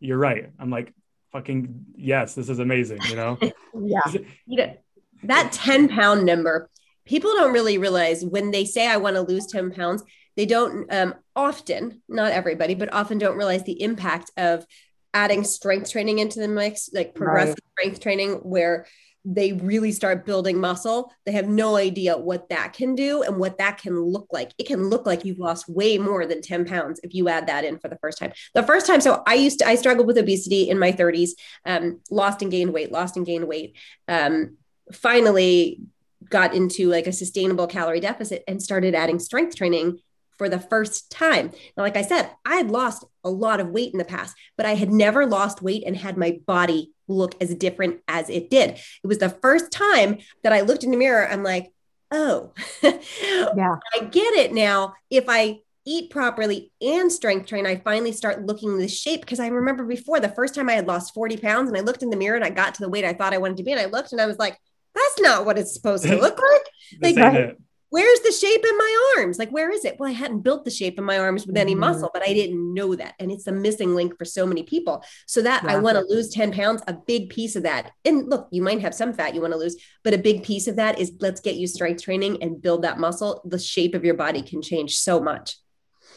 [0.00, 0.50] you're right.
[0.58, 0.92] I'm like
[1.32, 3.38] fucking yes this is amazing you know?
[3.74, 4.00] Yeah.
[4.46, 4.76] You know,
[5.22, 6.68] that 10 pound number,
[7.04, 10.02] people don't really realize when they say, I want to lose 10 pounds,
[10.40, 14.64] they don't um, often, not everybody, but often don't realize the impact of
[15.12, 18.86] adding strength training into the mix, like progressive strength training, where
[19.22, 21.12] they really start building muscle.
[21.26, 24.52] They have no idea what that can do and what that can look like.
[24.56, 27.66] It can look like you've lost way more than 10 pounds if you add that
[27.66, 28.32] in for the first time.
[28.54, 31.32] The first time, so I used to, I struggled with obesity in my 30s,
[31.66, 33.76] um, lost and gained weight, lost and gained weight.
[34.08, 34.56] Um,
[34.90, 35.82] finally
[36.30, 39.98] got into like a sustainable calorie deficit and started adding strength training
[40.40, 41.50] for the first time.
[41.76, 44.64] Now, like I said, I had lost a lot of weight in the past, but
[44.64, 48.70] I had never lost weight and had my body look as different as it did.
[48.70, 51.28] It was the first time that I looked in the mirror.
[51.28, 51.74] I'm like,
[52.10, 53.76] oh, Yeah.
[53.94, 54.94] I get it now.
[55.10, 59.48] If I eat properly and strength train, I finally start looking this shape because I
[59.48, 62.16] remember before the first time I had lost 40 pounds and I looked in the
[62.16, 63.72] mirror and I got to the weight I thought I wanted to be.
[63.72, 64.56] And I looked and I was like,
[64.94, 66.62] that's not what it's supposed to look like.
[66.98, 67.58] This Like, it.
[67.90, 69.38] Where's the shape in my arms?
[69.38, 69.96] Like, where is it?
[69.98, 71.80] Well, I hadn't built the shape in my arms with any mm-hmm.
[71.80, 73.14] muscle, but I didn't know that.
[73.18, 75.04] And it's a missing link for so many people.
[75.26, 75.72] So that yeah.
[75.72, 77.92] I want to lose 10 pounds, a big piece of that.
[78.04, 80.68] And look, you might have some fat you want to lose, but a big piece
[80.68, 83.42] of that is let's get you strength training and build that muscle.
[83.44, 85.56] The shape of your body can change so much.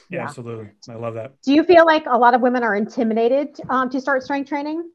[0.10, 0.24] Yeah, yeah.
[0.26, 0.70] absolutely.
[0.90, 1.34] I love that.
[1.44, 4.90] Do you feel like a lot of women are intimidated um, to start strength training?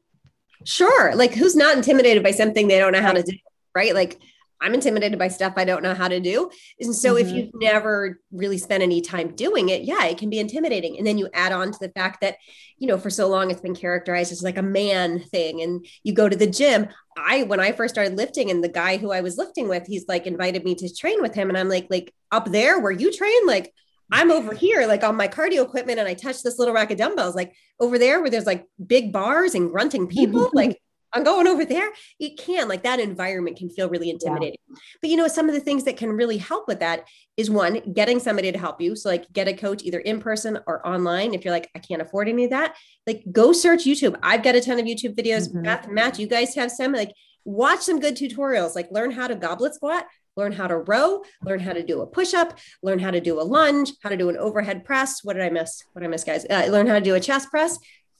[0.65, 1.15] Sure.
[1.15, 3.37] Like who's not intimidated by something they don't know how to do,
[3.75, 3.93] right?
[3.93, 4.19] Like
[4.61, 6.49] I'm intimidated by stuff I don't know how to do.
[6.79, 7.27] And so mm-hmm.
[7.27, 10.97] if you've never really spent any time doing it, yeah, it can be intimidating.
[10.97, 12.35] And then you add on to the fact that,
[12.77, 15.61] you know, for so long it's been characterized as like a man thing.
[15.61, 16.87] And you go to the gym.
[17.17, 20.07] I when I first started lifting and the guy who I was lifting with, he's
[20.07, 21.49] like invited me to train with him.
[21.49, 23.73] And I'm like, like up there where you train, like
[24.11, 26.97] I'm over here, like on my cardio equipment, and I touch this little rack of
[26.97, 30.49] dumbbells, like over there where there's like big bars and grunting people.
[30.53, 30.81] like
[31.13, 31.89] I'm going over there.
[32.19, 34.59] It can, like that environment can feel really intimidating.
[34.69, 34.75] Yeah.
[35.01, 37.79] But you know, some of the things that can really help with that is one,
[37.93, 38.95] getting somebody to help you.
[38.95, 41.33] So, like, get a coach either in person or online.
[41.33, 42.75] If you're like, I can't afford any of that,
[43.07, 44.17] like, go search YouTube.
[44.21, 45.47] I've got a ton of YouTube videos.
[45.47, 45.61] Mm-hmm.
[45.61, 46.93] Matt, Matt, you guys have some.
[46.93, 47.13] Like,
[47.45, 48.75] watch some good tutorials.
[48.75, 52.07] Like, learn how to goblet squat, learn how to row, learn how to do a
[52.07, 55.23] push up, learn how to do a lunge, how to do an overhead press.
[55.23, 55.83] What did I miss?
[55.93, 56.45] What did I miss, guys?
[56.49, 57.79] Uh, learn how to do a chest press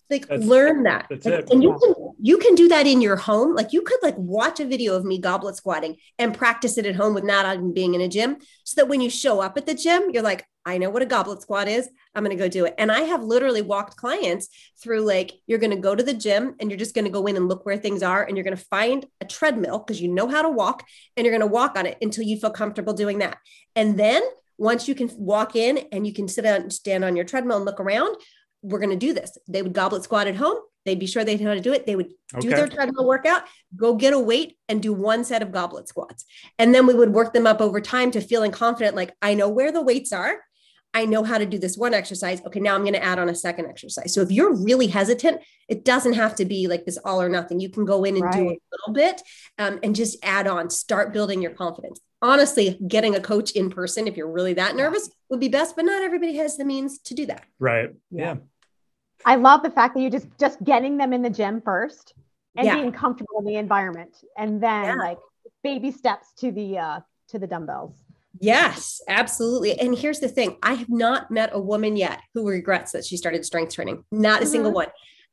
[0.10, 1.08] like that's, learn that.
[1.10, 3.56] like, and you can you can do that in your home.
[3.56, 6.96] Like you could like watch a video of me goblet squatting and practice it at
[6.96, 9.66] home with not even being in a gym so that when you show up at
[9.66, 11.90] the gym you're like i know what a goblet squat is.
[12.16, 12.76] I'm going to go do it.
[12.78, 14.50] And i have literally walked clients
[14.82, 17.26] through like you're going to go to the gym and you're just going to go
[17.28, 20.08] in and look where things are and you're going to find a treadmill because you
[20.08, 22.94] know how to walk and you're going to walk on it until you feel comfortable
[22.94, 23.38] doing that.
[23.76, 24.24] And then
[24.60, 27.58] once you can walk in and you can sit down and stand on your treadmill
[27.58, 28.18] and look around
[28.62, 29.38] we're going to do this.
[29.48, 30.58] They would goblet squat at home.
[30.86, 31.86] They'd be sure they know how to do it.
[31.86, 32.48] They would okay.
[32.48, 33.44] do their treadmill workout,
[33.76, 36.26] go get a weight and do one set of goblet squats.
[36.58, 39.50] And then we would work them up over time to feeling confident, like, I know
[39.50, 40.38] where the weights are.
[40.94, 42.42] I know how to do this one exercise.
[42.44, 44.14] Okay, now I'm going to add on a second exercise.
[44.14, 47.60] So if you're really hesitant, it doesn't have to be like this all or nothing.
[47.60, 48.34] You can go in and right.
[48.34, 49.22] do a little bit
[49.60, 52.00] um, and just add on, start building your confidence.
[52.22, 55.86] Honestly, getting a coach in person, if you're really that nervous, would be best, but
[55.86, 57.46] not everybody has the means to do that.
[57.60, 57.92] Right.
[58.12, 58.34] Yeah.
[58.34, 58.36] yeah.
[59.26, 62.14] I love the fact that you just just getting them in the gym first
[62.56, 62.76] and yeah.
[62.76, 64.96] being comfortable in the environment and then yeah.
[64.96, 65.18] like
[65.64, 67.96] baby steps to the uh to the dumbbells.
[68.40, 69.80] Yes, absolutely.
[69.80, 73.18] And here's the thing I have not met a woman yet who regrets that she
[73.18, 74.52] started strength training, not a mm-hmm.
[74.52, 74.88] single one.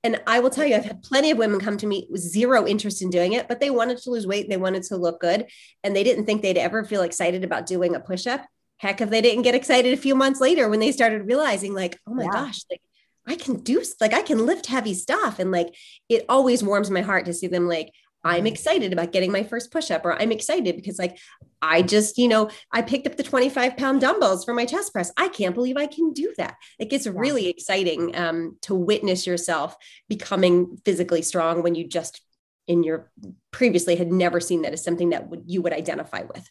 [0.07, 2.65] And I will tell you, I've had plenty of women come to me with zero
[2.65, 5.49] interest in doing it, but they wanted to lose weight, they wanted to look good,
[5.83, 8.47] and they didn't think they'd ever feel excited about doing a push up.
[8.77, 11.99] Heck, if they didn't get excited a few months later when they started realizing, like,
[12.07, 12.31] oh my yeah.
[12.31, 12.81] gosh, like
[13.27, 15.41] I can do like I can lift heavy stuff.
[15.41, 15.75] And like
[16.09, 17.91] it always warms my heart to see them like,
[18.27, 18.47] I'm mm-hmm.
[18.47, 21.19] excited about getting my first push up, or I'm excited because, like,
[21.63, 25.13] I just, you know, I picked up the 25 pound dumbbells for my chest press.
[25.17, 26.57] I can't believe I can do that.
[26.79, 29.77] It gets really exciting um, to witness yourself
[30.09, 32.21] becoming physically strong when you just
[32.67, 33.11] in your
[33.53, 36.49] previously had never seen that as something that would you would identify with.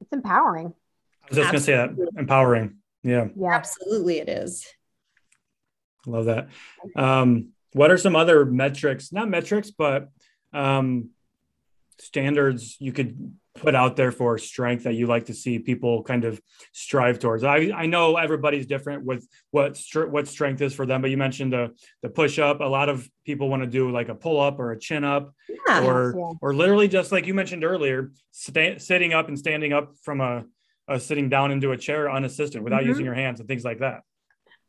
[0.00, 0.74] It's empowering.
[1.22, 2.76] I was just going to say that empowering.
[3.02, 3.28] Yeah.
[3.36, 3.50] Yeah.
[3.52, 4.66] Absolutely, it is.
[6.06, 6.48] Love that.
[6.96, 10.10] Um, what are some other metrics, not metrics, but
[10.52, 11.10] um,
[11.98, 16.24] standards you could put out there for strength that you like to see people kind
[16.24, 16.40] of
[16.72, 17.44] strive towards?
[17.44, 19.80] I, I know everybody's different with what
[20.10, 22.60] what strength is for them, but you mentioned the the push up.
[22.60, 25.34] A lot of people want to do like a pull up or a chin up,
[25.66, 26.32] yeah, or yeah.
[26.40, 30.44] or literally just like you mentioned earlier, sta- sitting up and standing up from a,
[30.86, 32.90] a sitting down into a chair unassisted without mm-hmm.
[32.90, 34.02] using your hands and things like that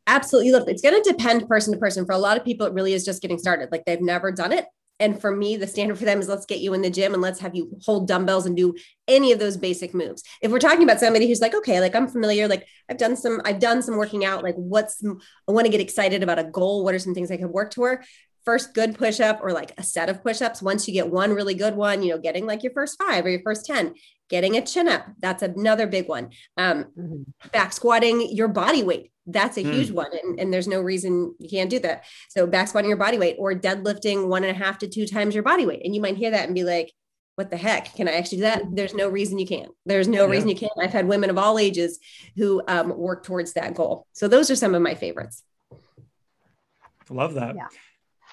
[0.06, 2.72] absolutely look it's going to depend person to person for a lot of people it
[2.72, 4.66] really is just getting started like they've never done it
[5.00, 7.22] and for me the standard for them is let's get you in the gym and
[7.22, 8.74] let's have you hold dumbbells and do
[9.08, 10.22] any of those basic moves.
[10.40, 13.40] If we're talking about somebody who's like okay like i'm familiar like i've done some
[13.44, 16.84] i've done some working out like what's i want to get excited about a goal.
[16.84, 18.04] What are some things i could work toward?
[18.44, 21.32] First good push up or like a set of push ups once you get one
[21.32, 23.94] really good one you know getting like your first five or your first 10
[24.30, 26.30] getting a chin up that's another big one.
[26.56, 27.22] Um, mm-hmm.
[27.52, 29.72] back squatting your body weight that's a mm.
[29.72, 32.04] huge one and, and, there's no reason you can't do that.
[32.30, 35.34] So back squatting your body weight or deadlifting one and a half to two times
[35.34, 36.92] your body weight and you might hear that and be like
[37.40, 37.94] what the heck?
[37.94, 38.62] Can i actually do that?
[38.70, 39.70] There's no reason you can't.
[39.86, 40.30] There's no yeah.
[40.30, 40.72] reason you can't.
[40.78, 41.98] I've had women of all ages
[42.36, 44.06] who um, work towards that goal.
[44.12, 45.42] So those are some of my favorites.
[45.72, 47.56] I love that.
[47.56, 47.68] Yeah.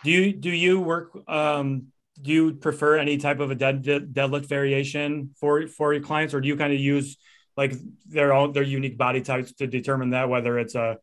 [0.04, 1.88] do you do you work um,
[2.22, 6.42] do you prefer any type of a dead, deadlift variation for for your clients or
[6.42, 7.18] do you kind of use
[7.56, 7.74] like
[8.08, 10.98] their own their unique body types to determine that whether it's a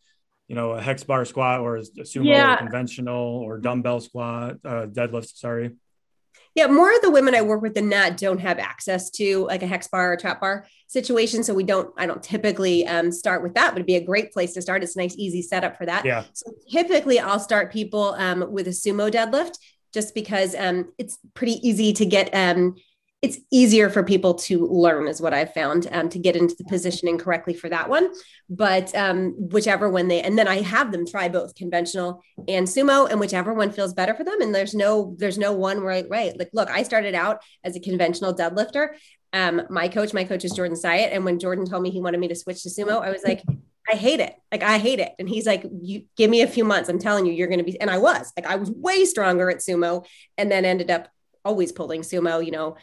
[0.49, 2.55] you know a hex bar squat or a sumo yeah.
[2.55, 5.73] or conventional or dumbbell squat uh, deadlift sorry
[6.55, 9.63] Yeah, more of the women I work with than not don't have access to like
[9.63, 11.43] a hex bar or trap bar situation.
[11.43, 14.33] So we don't, I don't typically um, start with that, but it'd be a great
[14.33, 14.85] place to start.
[14.85, 16.05] It's a nice, easy setup for that.
[16.05, 16.25] Yeah.
[16.33, 19.59] So typically I'll start people um, with a sumo deadlift
[19.95, 22.75] just because um, it's pretty easy to get um,
[23.23, 26.65] it's easier for people to learn is what i've found um, to get into the
[26.65, 28.13] positioning correctly for that one.
[28.51, 33.09] But um, whichever one they and then i have them try both conventional and sumo
[33.11, 34.43] and whichever one feels better for them.
[34.43, 37.81] And there's no there's no one right right like look i started out as a
[37.81, 38.89] conventional deadlifter.
[39.33, 41.13] Um, my coach my coach is jordan syatt.
[41.13, 43.43] And when jordan told me he wanted me to switch to sumo i was like
[43.91, 44.35] I hate it.
[44.51, 45.13] Like I hate it.
[45.19, 46.89] And he's like, you give me a few months.
[46.89, 47.79] I'm telling you, you're going to be.
[47.81, 50.07] And I was like, I was way stronger at sumo
[50.39, 51.09] and then ended up
[51.45, 52.77] always pulling sumo, you know,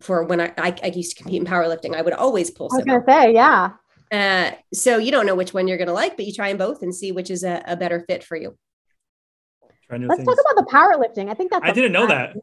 [0.00, 2.68] for when I, I, I used to compete in powerlifting, I would always pull.
[2.72, 3.70] I was going to say, yeah.
[4.10, 6.58] Uh, so you don't know which one you're going to like, but you try them
[6.58, 8.56] both and see which is a, a better fit for you.
[9.90, 10.26] Let's things.
[10.26, 11.30] talk about the powerlifting.
[11.30, 11.64] I think that's.
[11.64, 12.36] I didn't know that.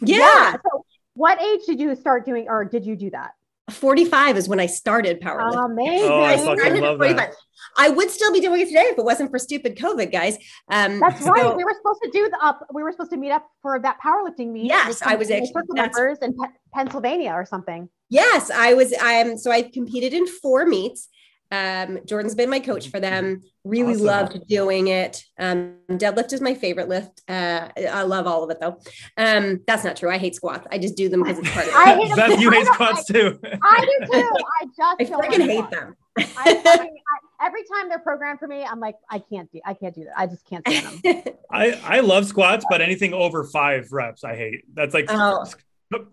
[0.00, 0.16] Yeah.
[0.16, 0.52] yeah.
[0.52, 3.32] So, what age did you start doing, or did you do that?
[3.70, 5.72] 45 is when I started powerlifting.
[5.72, 6.10] Amazing.
[6.10, 7.34] Oh, I fucking love that.
[7.76, 10.36] I would still be doing it today if it wasn't for stupid COVID, guys.
[10.70, 11.56] Um, That's so, right.
[11.56, 12.66] We were supposed to do the up.
[12.72, 14.66] We were supposed to meet up for that powerlifting meet.
[14.66, 17.88] Yes, I was actually members in P- Pennsylvania or something.
[18.08, 18.92] Yes, I was.
[19.00, 21.08] I'm so I competed in four meets.
[21.50, 23.42] Um, Jordan's been my coach for them.
[23.64, 24.06] Really awesome.
[24.06, 25.24] loved doing it.
[25.38, 27.22] Um, deadlift is my favorite lift.
[27.28, 28.80] Uh, I love all of it though.
[29.16, 30.10] Um, that's not true.
[30.10, 30.66] I hate squats.
[30.70, 31.76] I just do them because it's part of it.
[31.76, 33.38] I hate Beth, you hate squats too.
[33.62, 34.30] I do too.
[34.60, 35.96] I just I freaking hate them.
[36.18, 39.94] I, I, every time they're programmed for me, I'm like, I can't do, I can't
[39.94, 40.18] do that.
[40.18, 41.34] I just can't stand them.
[41.50, 44.64] I I love squats, but anything over five reps, I hate.
[44.74, 45.46] That's like oh,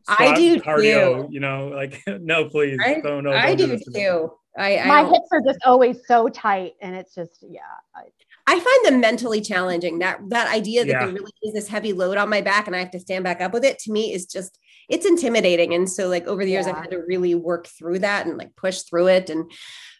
[0.08, 1.28] I do cardio.
[1.28, 1.34] Too.
[1.34, 4.32] You know, like no, please, I, don't, no, I do too.
[4.58, 7.62] I, I my hips are just always so tight, and it's just yeah.
[7.96, 8.04] I,
[8.48, 10.00] I find them mentally challenging.
[10.00, 11.06] That that idea that yeah.
[11.06, 13.42] there really is this heavy load on my back and I have to stand back
[13.42, 15.74] up with it to me is just it's intimidating.
[15.74, 16.74] And so like over the years, yeah.
[16.74, 19.30] I've had to really work through that and like push through it.
[19.30, 19.52] And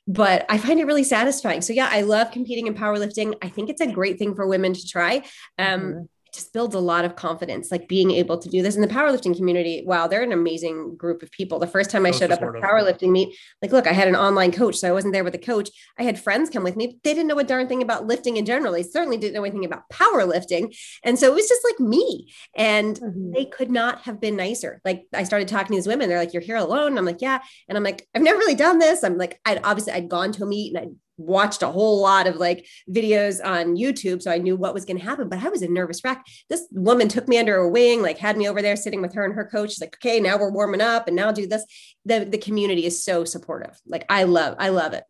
[0.08, 1.62] but I find it really satisfying.
[1.62, 3.36] So yeah, I love competing in powerlifting.
[3.42, 5.24] I think it's a great thing for women to try.
[5.58, 6.02] Um, mm-hmm
[6.36, 9.36] just builds a lot of confidence, like being able to do this in the powerlifting
[9.36, 9.84] community.
[9.86, 11.60] Wow, they're an amazing group of people.
[11.60, 14.16] The first time I showed up at a powerlifting meet, like, look, I had an
[14.16, 15.70] online coach, so I wasn't there with a coach.
[15.98, 17.00] I had friends come with me.
[17.04, 18.74] They didn't know a darn thing about lifting in general.
[18.74, 20.76] They certainly didn't know anything about powerlifting.
[21.04, 22.32] And so it was just like me.
[22.56, 23.32] And mm-hmm.
[23.32, 24.82] they could not have been nicer.
[24.86, 26.10] Like I started talking to these women.
[26.10, 26.98] They're like, You're here alone.
[26.98, 27.40] I'm like, Yeah.
[27.70, 29.04] And I'm like, I've never really done this.
[29.04, 32.28] I'm like, I'd obviously I'd gone to a meet and I'd watched a whole lot
[32.28, 34.22] of like videos on YouTube.
[34.22, 36.26] So I knew what was going to happen, but I was a nervous wreck.
[36.50, 39.26] This woman took me under her wing, like had me over there sitting with her
[39.26, 39.72] and her coach.
[39.72, 41.66] She's like, okay, now we're warming up and now do this.
[42.06, 43.80] The, the community is so supportive.
[43.88, 45.04] Like I love, I love it.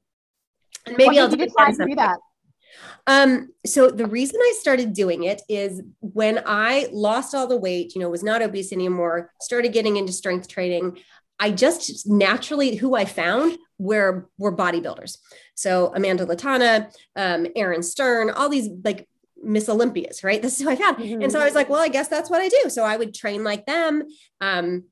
[0.86, 2.18] And maybe I'll do that.
[3.08, 7.94] Um, so the reason I started doing it is when I lost all the weight,
[7.96, 10.98] you know, was not obese anymore, started getting into strength training.
[11.40, 15.18] I just naturally who I found were were bodybuilders.
[15.56, 19.08] So Amanda Latona, um, Erin Stern, all these like
[19.42, 20.42] Miss Olympias, right?
[20.46, 20.98] This is who I found.
[20.98, 21.22] Mm-hmm.
[21.22, 22.70] And so I was like, well, I guess that's what I do.
[22.70, 24.04] So I would train like them.
[24.42, 24.86] Um,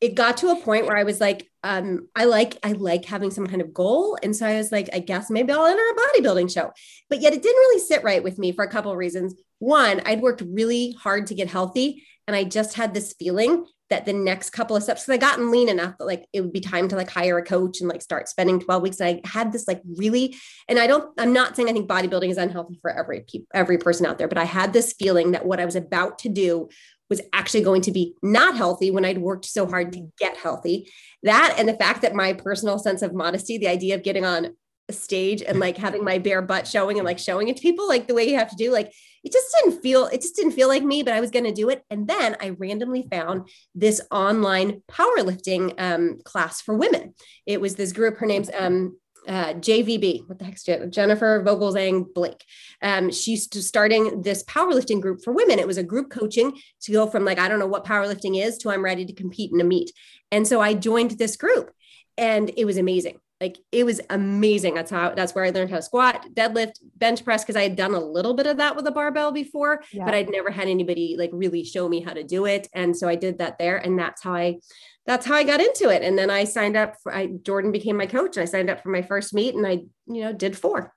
[0.00, 3.30] it got to a point where I was like, um, I like, I like having
[3.30, 4.18] some kind of goal.
[4.22, 6.72] And so I was like, I guess maybe I'll enter a bodybuilding show.
[7.08, 9.34] But yet it didn't really sit right with me for a couple of reasons.
[9.60, 12.04] One, I'd worked really hard to get healthy.
[12.26, 15.50] And I just had this feeling that the next couple of steps because I gotten
[15.50, 18.00] lean enough that like it would be time to like hire a coach and like
[18.00, 19.00] start spending 12 weeks.
[19.00, 20.36] And I had this like really,
[20.68, 24.06] and I don't, I'm not saying I think bodybuilding is unhealthy for every every person
[24.06, 26.68] out there, but I had this feeling that what I was about to do
[27.10, 30.90] was actually going to be not healthy when I'd worked so hard to get healthy.
[31.22, 34.56] That and the fact that my personal sense of modesty, the idea of getting on
[34.92, 38.06] stage and like having my bare butt showing and like showing it to people like
[38.06, 38.92] the way you have to do, like
[39.24, 41.52] it just didn't feel it just didn't feel like me but i was going to
[41.52, 47.14] do it and then i randomly found this online powerlifting um, class for women
[47.46, 52.44] it was this group her name's um, uh, JVB, what the heck's Jennifer Vogelzang Blake.
[52.82, 55.58] Um, she's starting this powerlifting group for women.
[55.58, 58.58] It was a group coaching to go from like, I don't know what powerlifting is
[58.58, 59.92] to I'm ready to compete in a meet.
[60.30, 61.70] And so I joined this group
[62.18, 64.72] and it was amazing like it was amazing.
[64.72, 67.76] That's how that's where I learned how to squat, deadlift, bench press because I had
[67.76, 70.06] done a little bit of that with a barbell before, yeah.
[70.06, 72.68] but I'd never had anybody like really show me how to do it.
[72.72, 74.60] And so I did that there and that's how I
[75.04, 76.02] that's how I got into it.
[76.02, 78.82] And then I signed up for I Jordan became my coach and I signed up
[78.82, 80.94] for my first meet and I, you know, did four.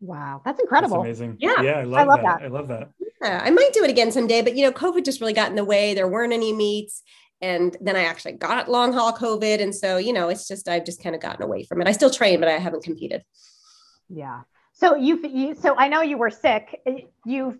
[0.00, 1.02] Wow, that's incredible.
[1.02, 1.36] That's amazing.
[1.40, 1.60] Yeah.
[1.60, 2.38] Yeah, I love, I love that.
[2.38, 2.44] that.
[2.44, 2.88] I love that.
[3.22, 5.56] Yeah, I might do it again someday, but you know, COVID just really got in
[5.56, 5.92] the way.
[5.92, 7.02] There weren't any meets
[7.42, 9.62] and then I actually got long haul COVID.
[9.62, 11.88] And so, you know, it's just, I've just kind of gotten away from it.
[11.88, 13.24] I still train, but I haven't competed.
[14.08, 14.42] Yeah.
[14.72, 16.80] So you, you so I know you were sick.
[16.86, 16.92] Uh,
[17.24, 17.58] you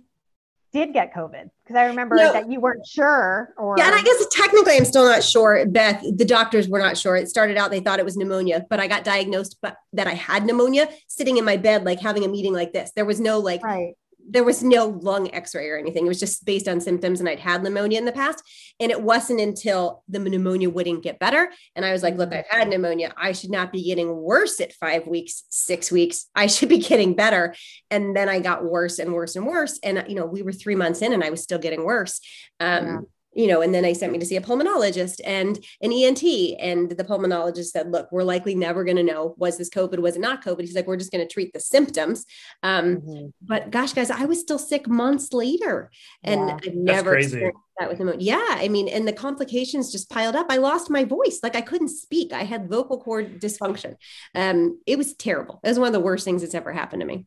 [0.72, 2.32] did get COVID because I remember No.
[2.32, 3.52] that you weren't sure.
[3.58, 5.66] Or Yeah, and I guess technically I'm still not sure.
[5.66, 7.16] Beth, the doctors were not sure.
[7.16, 10.14] It started out they thought it was pneumonia, but I got diagnosed but that I
[10.14, 12.92] had pneumonia sitting in my bed, like having a meeting like this.
[12.94, 13.94] There was no like right.
[14.30, 16.06] There was no lung x-ray or anything.
[16.06, 18.42] It was just based on symptoms and I'd had pneumonia in the past.
[18.78, 21.50] And it wasn't until the pneumonia wouldn't get better.
[21.74, 23.12] And I was like, look, I've had pneumonia.
[23.16, 26.26] I should not be getting worse at five weeks, six weeks.
[26.34, 27.54] I should be getting better.
[27.90, 29.78] And then I got worse and worse and worse.
[29.82, 32.20] And you know, we were three months in and I was still getting worse.
[32.60, 33.06] Um.
[33.32, 36.22] You know, and then they sent me to see a pulmonologist and an ENT.
[36.58, 40.16] And the pulmonologist said, look, we're likely never going to know was this COVID, was
[40.16, 40.62] it not COVID?
[40.62, 42.26] He's like, we're just going to treat the symptoms.
[42.62, 43.32] Um, Mhm.
[43.40, 45.90] but gosh, guys, I was still sick months later,
[46.24, 46.58] and Yeah.
[46.66, 48.20] I've never experienced that with pneumonia.
[48.20, 50.46] Yeah, I mean, and the complications just piled up.
[50.50, 52.32] I lost my voice, like I couldn't speak.
[52.32, 53.94] I had vocal cord dysfunction.
[54.34, 55.60] Um, it was terrible.
[55.62, 57.26] It was one of the worst things that's ever happened to me.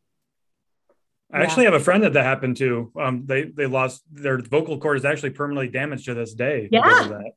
[1.34, 1.44] I Yeah.
[1.46, 2.92] actually have a friend that that happened to.
[3.00, 6.70] Um, they they lost their vocal cord is actually permanently damaged to this day.
[6.72, 7.02] Yeah.
[7.02, 7.32] of that.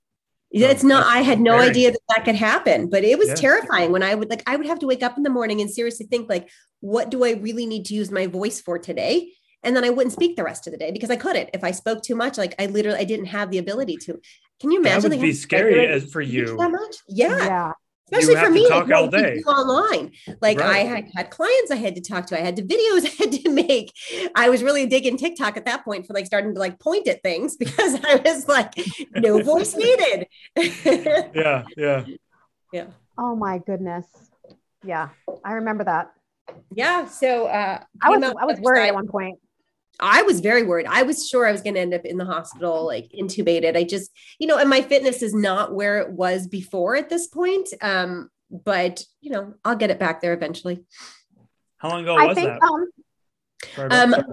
[0.53, 1.07] It's not.
[1.07, 3.35] I had no very- idea that that could happen, but it was Yeah.
[3.35, 4.43] terrifying when I would like.
[4.47, 6.49] I would have to wake up in the morning and seriously think like,
[6.81, 9.33] what do I really need to use my voice for today?
[9.63, 11.51] And then I wouldn't speak the rest of the day because I couldn't.
[11.53, 14.21] If I spoke too much, like I literally, I didn't have the ability to.
[14.61, 16.57] Can you imagine That would like, be scary as for you.
[16.57, 16.97] That much?
[17.09, 17.37] Yeah.
[17.39, 17.73] Yeah.
[18.13, 19.43] Especially have for to me, talk like, all day.
[19.47, 20.13] online.
[20.41, 23.15] Like I had, had clients I had to talk to, I had to videos I
[23.19, 23.93] had to make.
[24.35, 27.23] I was really digging TikTok at that point for like starting to like point at
[27.23, 28.75] things because I was like,
[29.17, 30.29] no voice needed.
[30.57, 32.05] Yeah, yeah.
[32.73, 32.87] yeah.
[33.19, 34.07] Oh my goodness.
[34.85, 35.09] Yeah.
[35.45, 36.13] I remember that.
[36.73, 37.07] Yeah.
[37.07, 39.41] So uh, I was I was the worried at one point.
[39.99, 40.87] I was very worried.
[40.87, 43.77] I was sure I was going to end up in the hospital, like intubated.
[43.77, 47.27] I just, you know, and my fitness is not where it was before at this
[47.27, 47.69] point.
[47.81, 50.85] Um, but you know, I'll get it back there eventually.
[51.79, 52.63] How long ago I was think that?
[52.63, 52.87] um
[53.75, 54.27] Sorry Um, that.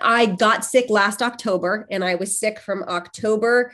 [0.00, 3.72] I got sick last October, and I was sick from October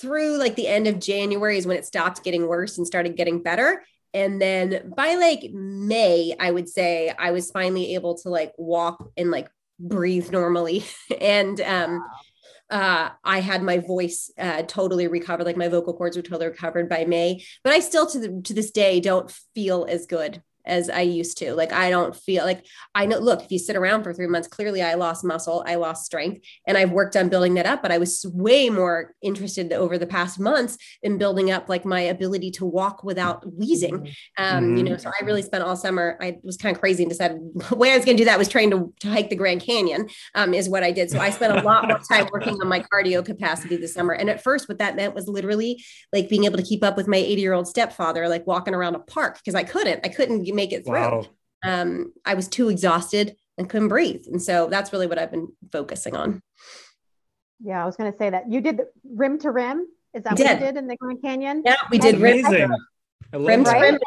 [0.00, 3.42] through like the end of January is when it stopped getting worse and started getting
[3.42, 3.84] better.
[4.14, 9.10] And then by like May, I would say I was finally able to like walk
[9.16, 9.48] and like
[9.82, 10.84] breathe normally.
[11.20, 12.04] and um
[12.70, 16.88] uh, I had my voice uh, totally recovered, like my vocal cords were totally recovered
[16.88, 17.44] by May.
[17.62, 21.38] But I still, to the, to this day, don't feel as good as I used
[21.38, 21.54] to.
[21.54, 23.18] Like I don't feel like I know.
[23.18, 26.44] Look, if you sit around for three months, clearly I lost muscle, I lost strength,
[26.66, 27.82] and I've worked on building that up.
[27.82, 32.00] But I was way more interested over the past months in building up like my
[32.00, 34.08] ability to walk without wheezing.
[34.38, 36.16] Um, you know, so I really spent all summer.
[36.20, 38.38] I was kind of crazy and decided the way I was going to do that
[38.38, 40.08] was train to, to hike the Grand Canyon.
[40.34, 41.10] Um, is what I did.
[41.10, 44.12] So I spent a lot more time working on my cardio capacity this summer.
[44.12, 45.82] And at first, what that meant was literally
[46.12, 48.94] like being able to keep up with my 80 year old stepfather, like walking around
[48.94, 50.00] a park because I couldn't.
[50.04, 50.94] I couldn't make it through.
[50.94, 51.26] Wow.
[51.64, 54.24] Um, I was too exhausted and couldn't breathe.
[54.26, 56.42] And so that's really what I've been focusing on.
[57.64, 58.50] yeah, I was gonna say that.
[58.50, 59.86] You did the rim to rim.
[60.14, 60.44] Is that Did.
[60.46, 61.62] what you did in the Grand Canyon?
[61.64, 62.70] Yeah, we did rim, Amazing.
[63.32, 63.98] I rim to rim.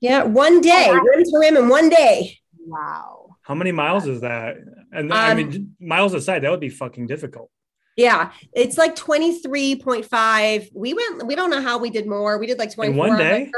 [0.00, 2.38] Yeah, one day, Oh, I- rim to rim in one day.
[2.66, 3.36] Wow.
[3.42, 4.56] How many miles is that?
[4.92, 7.50] And I Um, mean, miles aside, that would be fucking difficult.
[7.96, 10.70] Yeah, it's like 23.5.
[10.74, 12.38] We went, we don't know how we did more.
[12.38, 12.98] We did like 24.
[12.98, 13.52] one I'm like, day?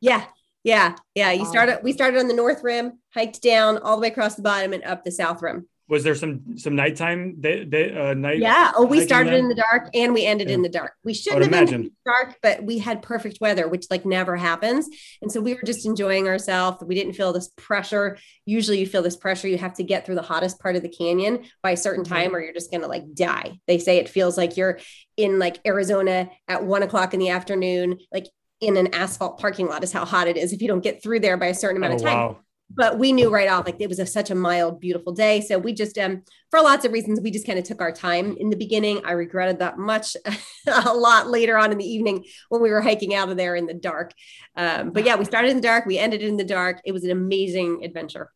[0.00, 0.24] Yeah.
[0.68, 0.96] Yeah.
[1.14, 1.32] Yeah.
[1.32, 4.42] You started, we started on the North Rim, hiked down all the way across the
[4.42, 5.66] bottom and up the South Rim.
[5.88, 8.40] Was there some some nighttime day, day uh, night?
[8.40, 8.72] Yeah.
[8.76, 9.44] Oh, we started then?
[9.44, 10.56] in the dark and we ended Yeah.
[10.56, 10.92] in the dark.
[11.02, 11.82] We shouldn't have been in imagine.
[11.84, 14.86] the dark, but we had perfect weather, which like never happens.
[15.22, 16.84] And so we were just enjoying ourselves.
[16.86, 18.18] We didn't feel this pressure.
[18.44, 19.48] Usually you feel this pressure.
[19.48, 22.36] You have to get through the hottest part of the canyon by a certain time
[22.36, 23.58] or you're just going to like die.
[23.66, 24.78] They say it feels like you're
[25.16, 28.26] in like Arizona at one o'clock in the afternoon, like
[28.60, 31.20] in an asphalt parking lot is how hot it is if you don't get through
[31.20, 32.16] there by a certain amount Oh, of time.
[32.18, 32.38] wow.
[32.70, 35.40] but we knew right off like it was a, such a mild beautiful day.
[35.40, 38.36] So we just um for lots of reasons we just kind of took our time.
[38.38, 40.16] In the beginning i regretted that much
[40.66, 43.66] a lot later on in the evening when we were hiking out of there in
[43.66, 44.12] the dark.
[44.56, 45.86] Um but yeah we started in the dark.
[45.86, 46.80] We ended in the dark.
[46.84, 48.30] It was an amazing adventure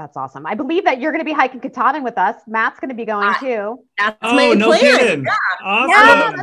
[0.00, 0.46] That's awesome.
[0.46, 2.36] I believe that you're going to be hiking Katahdin with us.
[2.46, 3.80] Matt's going to be going too.
[3.98, 5.26] that's Oh, my no plan kidding.
[5.62, 5.90] Awesome.
[5.90, 6.42] Yeah.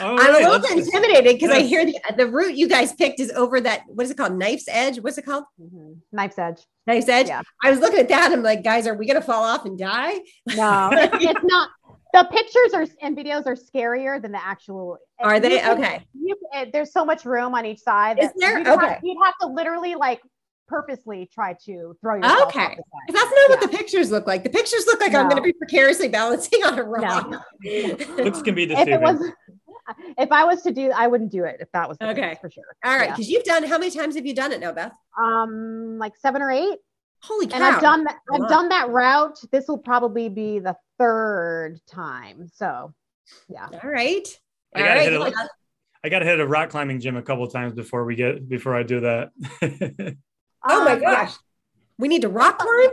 [0.00, 3.18] All I'm a little let's- intimidated because I hear the, the route you guys picked
[3.18, 5.96] is over that what is it called knife's edge what's it called Mhm.
[6.12, 6.60] Knife's Edge.
[6.86, 7.42] knife's edge Yeah.
[7.64, 10.14] I was looking at that I'm like guys are we gonna fall off and die
[10.54, 11.70] No, it's, it's not.
[12.12, 14.98] The pictures are and videos are scarier than the actual.
[15.20, 18.18] are they you can- okay You, uh, there's so much room on each side.
[18.20, 18.58] Is that there?
[18.58, 18.98] You'd have, Okay.
[19.02, 20.20] you'd have to literally like
[20.68, 22.42] purposely try to throw yourself.
[22.42, 22.76] off Okay.
[22.76, 23.14] the side.
[23.14, 24.44] That's not what the pictures look like.
[24.44, 27.30] The pictures look like I'm going to be precariously balancing on a rock.
[27.64, 29.00] Looks can be If deceiving.
[29.00, 29.32] was,
[30.18, 31.56] if I was to do, I wouldn't do it.
[31.60, 32.20] If that was the Okay.
[32.20, 32.64] case, for sure.
[32.84, 33.12] All right, Yeah.
[33.12, 34.92] because you've done how many times have you done it now, Beth?
[35.20, 36.78] Um, like seven or eight.
[37.22, 37.56] Holy cow!
[37.56, 38.16] And I've done that.
[38.32, 39.38] I've done that route.
[39.50, 42.48] This will probably be the third time.
[42.54, 42.94] So,
[43.48, 43.66] yeah.
[43.82, 44.26] All right.
[44.76, 45.10] I All gotta right.
[45.10, 45.48] hit a-
[46.04, 48.48] I got to hit a rock climbing gym a couple of times before we get
[48.48, 49.30] before I do that.
[50.68, 51.24] oh my Um, yeah.
[51.24, 51.34] gosh.
[51.98, 52.90] We need to rock climb?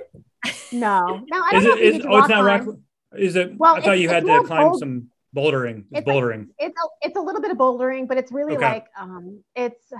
[0.71, 1.77] No, no, I don't is know it?
[1.77, 2.67] if you Is, need to oh, it's not climb.
[2.67, 2.77] rock.
[3.17, 3.57] Is it?
[3.57, 5.79] Well, I thought you had to climb bold- some bouldering.
[5.91, 6.47] It's It's a- bouldering.
[6.59, 8.65] It's a, it's a little bit of bouldering, but it's really Okay.
[8.65, 9.91] like um, it's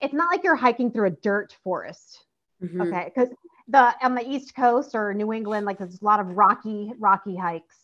[0.00, 2.24] it's not like you're hiking through a dirt forest.
[2.62, 2.88] Mhm.
[2.88, 3.28] Okay, because
[3.68, 7.36] the on the East Coast or New England, like there's a lot of rocky rocky
[7.36, 7.76] hikes.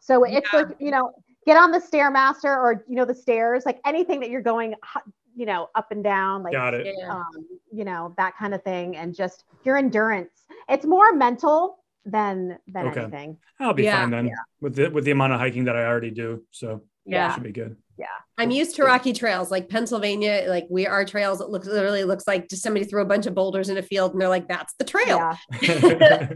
[0.00, 0.60] So it's Yeah.
[0.62, 1.12] like you know,
[1.46, 5.12] get on the stairmaster or you know the stairs, like anything that you're going, hu-
[5.34, 6.86] you know, up and down, like Got it.
[7.08, 7.24] Um,
[7.72, 10.46] you know that kind of thing, and just your endurance.
[10.68, 13.00] It's more mental than than Okay.
[13.02, 13.38] anything.
[13.60, 14.00] I'll be Yeah.
[14.00, 14.30] fine then
[14.60, 16.44] with the with the amount of hiking that I already do.
[16.50, 17.28] So Yeah.
[17.28, 17.76] that should be good.
[17.98, 18.06] Yeah.
[18.38, 20.46] I'm used to rocky trails like Pennsylvania.
[20.48, 21.40] Like we are trails.
[21.40, 24.12] It looks literally looks like just somebody threw a bunch of boulders in a field
[24.12, 25.18] and they're like, that's the trail.
[25.18, 25.36] Yeah,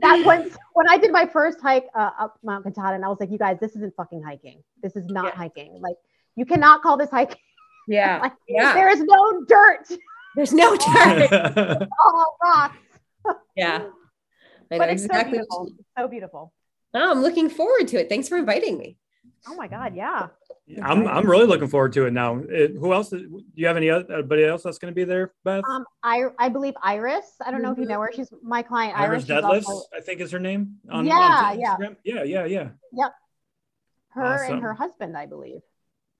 [0.00, 3.30] that when when I did my first hike uh, up Mount Katahdin, I was like,
[3.30, 4.62] you guys, this isn't fucking hiking.
[4.82, 5.36] This is not Yeah.
[5.36, 5.78] hiking.
[5.80, 5.96] Like
[6.36, 7.36] you cannot call this hiking.
[7.90, 8.18] Yeah.
[8.22, 8.74] Like, Yeah.
[8.74, 9.88] There is no dirt,
[10.36, 11.88] There's no dirt.
[12.04, 12.76] all rocks.
[13.56, 13.82] yeah.
[14.72, 15.38] I know But it's exactly.
[15.38, 15.84] so what beautiful.
[15.98, 16.52] So beautiful.
[16.94, 18.08] oh, I'm looking forward to it.
[18.08, 18.96] Thanks for inviting me.
[19.48, 20.28] Oh my God, yeah.
[20.84, 22.38] I'm I'm really looking forward to it now.
[22.48, 23.08] It, who else?
[23.10, 25.64] Do you have any other- anybody else that's going to be there, Beth?
[25.68, 27.26] Um, I I believe Iris.
[27.44, 27.88] I don't know if you Mhm.
[27.88, 28.10] know her.
[28.14, 28.96] She's my client.
[28.96, 29.44] Iris Iris.
[29.44, 30.76] Deadlifts, also- I think is her name.
[30.88, 31.76] On, Yeah, on yeah.
[31.76, 31.96] Instagram.
[32.04, 33.08] yeah, yeah, yeah.
[34.10, 34.54] her Awesome.
[34.54, 35.62] and her husband, I believe.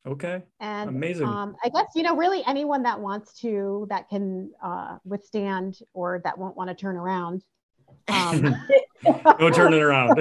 [0.07, 1.27] Okay, And Amazing.
[1.27, 6.23] Um, I guess you know, really anyone that wants to, that can uh, withstand, or
[6.25, 7.43] that won't want to turn around.
[8.09, 8.57] Um,
[9.39, 10.17] no turning around.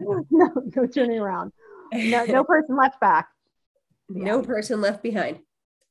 [0.00, 0.24] no,
[0.74, 1.52] no turning around.
[1.92, 3.28] No, no person left back.
[4.08, 5.38] No person left behind.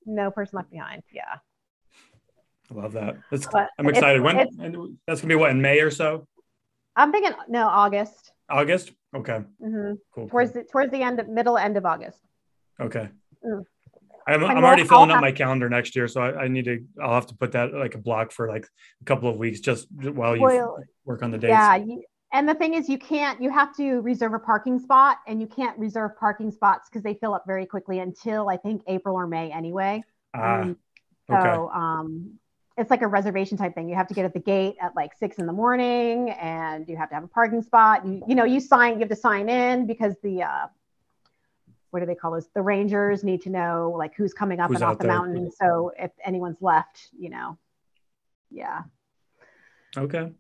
[0.06, 1.04] No person left behind.
[1.14, 1.36] Yeah.
[2.72, 3.18] I love that.
[3.32, 4.22] That's, But I'm it's- excited.
[4.22, 6.26] When it's- that's gonna be what in May or so?
[6.96, 8.32] I'm thinking no August.
[8.50, 8.92] August.
[9.16, 10.28] Okay, hmm cool.
[10.30, 10.64] Towards cool.
[10.64, 12.20] the towards the end, middle end of August.
[12.80, 13.10] Okay.
[13.46, 13.64] Mm.
[14.28, 16.86] I'm, I'm already filling up my calendar next year, so I, I need to.
[17.02, 18.68] I'll have to put that like a block for like
[19.02, 21.50] a couple of weeks, just while you Well, work on the dates.
[21.50, 21.76] Yeah.
[21.78, 23.42] You, and the thing is, you can't.
[23.42, 27.16] You have to reserve a parking spot, and you can't reserve parking spots because they
[27.16, 30.04] fill up very quickly until I think April or May anyway.
[30.36, 30.78] Ah, Um,
[31.28, 31.80] So okay.
[31.80, 32.34] um,
[32.78, 33.90] it's like a reservation type thing.
[33.90, 36.98] You have to get at the gate at like six in the morning, and you
[36.98, 38.06] have to have a parking spot.
[38.06, 38.94] You you know you sign.
[38.94, 40.68] You have to sign in because the uh,
[41.92, 42.48] what do they call this?
[42.54, 45.18] The rangers need to know like who's coming up Who's and off the there.
[45.18, 45.52] mountain.
[45.52, 47.58] So if anyone's left, you know,
[48.52, 48.84] yeah.
[49.98, 50.32] Okay.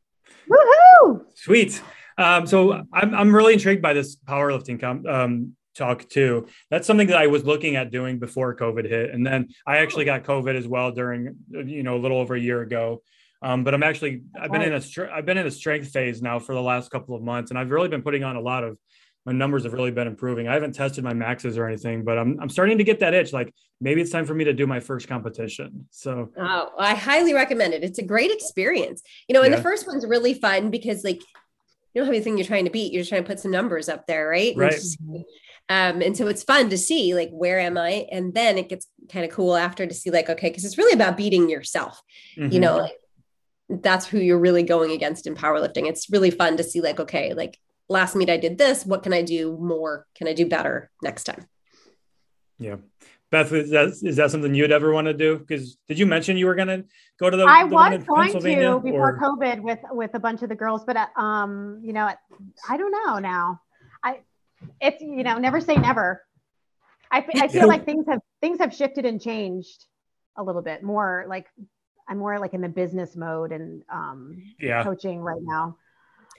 [0.49, 1.25] Woohoo!
[1.35, 1.81] Sweet.
[2.17, 6.47] Um, so I'm I'm really intrigued by this powerlifting com- um, talk too.
[6.69, 10.05] That's something that I was looking at doing before COVID hit, and then I actually
[10.05, 13.01] got COVID as well during you know a little over a year ago.
[13.41, 16.39] Um, but I'm actually I've been in a I've been in a strength phase now
[16.39, 18.77] for the last couple of months, and I've really been putting on a lot of
[19.25, 20.47] my numbers have really been improving.
[20.47, 23.33] I haven't tested my maxes or anything, but I'm I'm starting to get that itch.
[23.33, 25.87] Like maybe it's time for me to do my first competition.
[25.91, 27.83] So Oh, I highly recommend it.
[27.83, 29.01] It's a great experience.
[29.27, 29.57] You know, and Yeah.
[29.57, 31.21] the first one's really fun because like
[31.93, 32.93] you don't have anything you're trying to beat.
[32.93, 34.51] You're just trying to put some numbers up there, right?
[34.51, 34.71] And Right.
[34.73, 34.99] just-
[35.71, 38.07] um, and so it's fun to see like where am I?
[38.11, 40.93] And then it gets kind of cool after to see like, okay, because it's really
[40.93, 42.01] about beating yourself.
[42.35, 42.59] You mhm.
[42.61, 42.95] know, like
[43.69, 45.87] that's who you're really going against in powerlifting.
[45.87, 47.59] It's really fun to see like, okay, like
[47.89, 48.85] last meet I did this.
[48.85, 50.05] What can I do more?
[50.15, 51.47] Can I do better next time?
[52.57, 52.75] yeah.
[53.31, 55.37] Beth, is that, is that something you'd ever want to do?
[55.37, 56.83] Because did you mention you were going to
[57.19, 60.41] go to the, I the was going to before or- COVID with with a bunch
[60.41, 62.09] of the girls, but uh, um, you know,
[62.67, 63.61] I don't know now.
[64.03, 64.21] I
[64.81, 66.23] it's you know, never say never.
[67.11, 69.85] I I feel like things have things have shifted and changed
[70.35, 71.25] a little bit more.
[71.27, 71.45] Like
[72.07, 74.83] I'm more like in the business mode and um, Yeah.
[74.83, 75.77] coaching right now.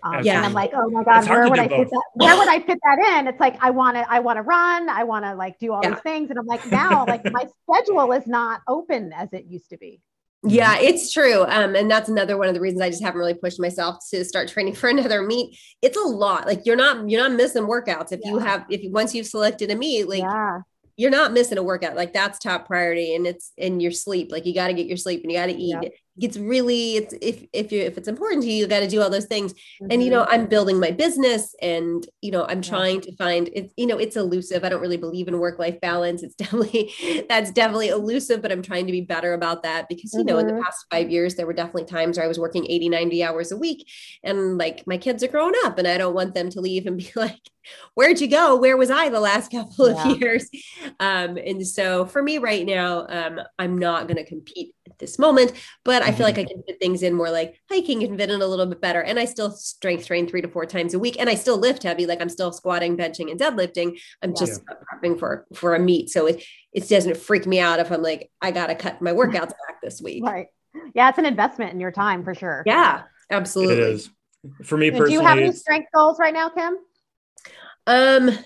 [0.03, 0.36] Um, Yeah.
[0.38, 1.78] And I'm like, oh my God, where would I both.
[1.78, 2.03] fit that?
[2.14, 3.26] Where would I fit that in?
[3.28, 5.80] It's like I want to, I want to run, I want to like do all
[5.82, 5.90] Yeah.
[5.90, 9.70] these things, and I'm like now, like my schedule is not open as it used
[9.70, 10.01] to be.
[10.42, 11.42] Yeah, it's true.
[11.44, 14.24] Um, and that's another one of the reasons I just haven't really pushed myself to
[14.24, 15.59] start training for another meet.
[15.82, 16.46] It's a lot.
[16.46, 19.70] Like you're not you're not missing workouts if you have if you, once you've selected
[19.70, 20.61] a meet, like yeah,
[20.96, 21.94] you're not missing a workout.
[21.94, 24.32] Like that's top priority, and it's in your sleep.
[24.32, 25.76] Like you got to get your sleep and you got to eat.
[25.82, 25.92] Yep.
[26.18, 29.00] It's really it's if if you if it's important to you, you got to do
[29.00, 29.54] all those things.
[29.88, 30.02] And Mm-hmm.
[30.02, 32.62] you know, I'm building my business, and you know, I'm Yeah.
[32.62, 33.72] trying to find it.
[33.76, 34.62] You know, it's elusive.
[34.64, 36.22] I don't really believe in work life balance.
[36.22, 36.92] It's definitely
[37.28, 40.46] that's definitely elusive, but I'm trying to be better about that because you know, in
[40.46, 40.64] the Mhm.
[40.64, 43.56] past five years, there were definitely times where I was working 80, 90 hours a
[43.56, 43.86] week,
[44.22, 46.98] and like my kids are growing up, and I don't want them to leave and
[46.98, 47.40] be like,
[47.94, 48.56] "Where'd you go?
[48.56, 50.04] Where was I the last couple of Yeah.
[50.04, 50.48] years?"
[50.98, 55.18] Um, and so for me right now, um, I'm not going to compete at this
[55.18, 55.52] moment,
[55.84, 58.30] but that, I feel like I can fit things in more like hiking and fit
[58.30, 59.01] in a little bit better.
[59.01, 61.16] And I still strength train three to four times a week.
[61.18, 62.07] And I still lift heavy.
[62.07, 64.01] Like I'm still squatting, benching, and deadlifting.
[64.22, 64.76] I'm just yeah.
[64.92, 66.11] prepping for for a meet.
[66.11, 69.51] So it it doesn't freak me out if I'm like, I gotta cut my workouts
[69.51, 70.24] back this week.
[70.24, 70.46] Right.
[70.94, 72.62] Yeah, it's an investment in your time for sure.
[72.66, 73.74] Yeah, absolutely.
[73.74, 74.11] It is.
[74.64, 75.11] For me personally.
[75.11, 76.78] Do you have any strength goals right now, Kim?
[77.86, 78.38] Um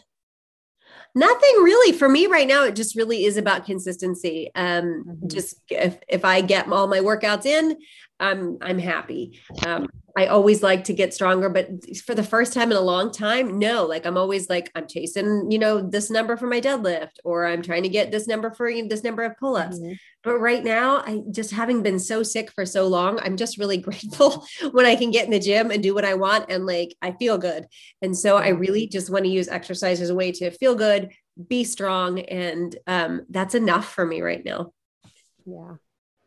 [1.15, 1.97] nothing really.
[1.97, 4.51] For me right now it just really is about consistency.
[4.55, 5.29] Um mm-hmm.
[5.29, 7.77] just if, if i get all my workouts in
[8.21, 9.41] i'm i'm happy.
[9.67, 11.69] Um i always like to get stronger but
[12.05, 15.51] for the first time in a long time no like i'm always like i'm chasing
[15.51, 18.71] you know this number for my deadlift or i'm trying to get this number for
[18.89, 19.79] this number of pull-ups.
[19.79, 19.95] Mm-hmm.
[20.23, 23.77] but right now i just having been so sick for so long i'm just really
[23.89, 26.95] grateful when i can get in the gym and do what i want and like
[27.03, 27.67] i feel good.
[28.03, 31.11] And so i really just want to use exercise as a way to feel good
[31.49, 34.73] be strong and um, that's enough for me right now.
[35.45, 35.75] Yeah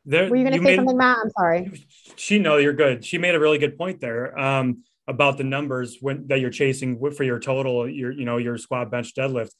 [0.07, 1.17] there, Were you going to say made, something, Matt?
[1.21, 1.85] I'm sorry.
[2.15, 3.03] She no, you're good.
[3.03, 6.97] She made a really good point there um, about the numbers when that you're chasing
[7.11, 9.51] for your total, your you know your squat, bench, deadlift.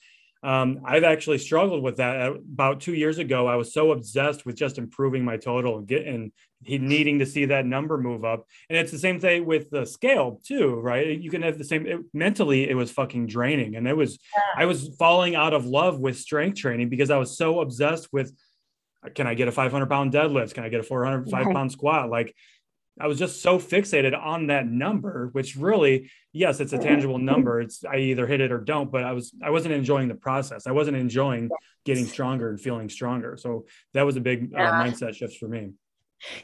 [0.43, 2.32] Um, I've actually struggled with that.
[2.32, 6.32] About two years ago, I was so obsessed with just improving my total and getting
[6.66, 8.45] needing to see that number move up.
[8.70, 11.20] And it's the same thing with the scale too, right?
[11.20, 11.86] You can have the same.
[11.86, 14.64] It, mentally, it was fucking draining, and it was yeah.
[14.64, 18.34] I was falling out of love with strength training because I was so obsessed with
[19.16, 20.53] can I get a 500 pound deadlift?
[20.53, 21.55] Can I get a 405 right.
[21.55, 22.10] pound squat?
[22.10, 22.36] Like
[22.99, 27.62] I was just so fixated on that number, which really, yes, it's a tangible number.
[27.62, 30.66] It's I either hit it or don't, but I was I wasn't enjoying the process.
[30.68, 31.49] I wasn't enjoying
[31.86, 33.38] getting stronger and feeling stronger.
[33.38, 35.72] So that was a big uh, mindset shift for me.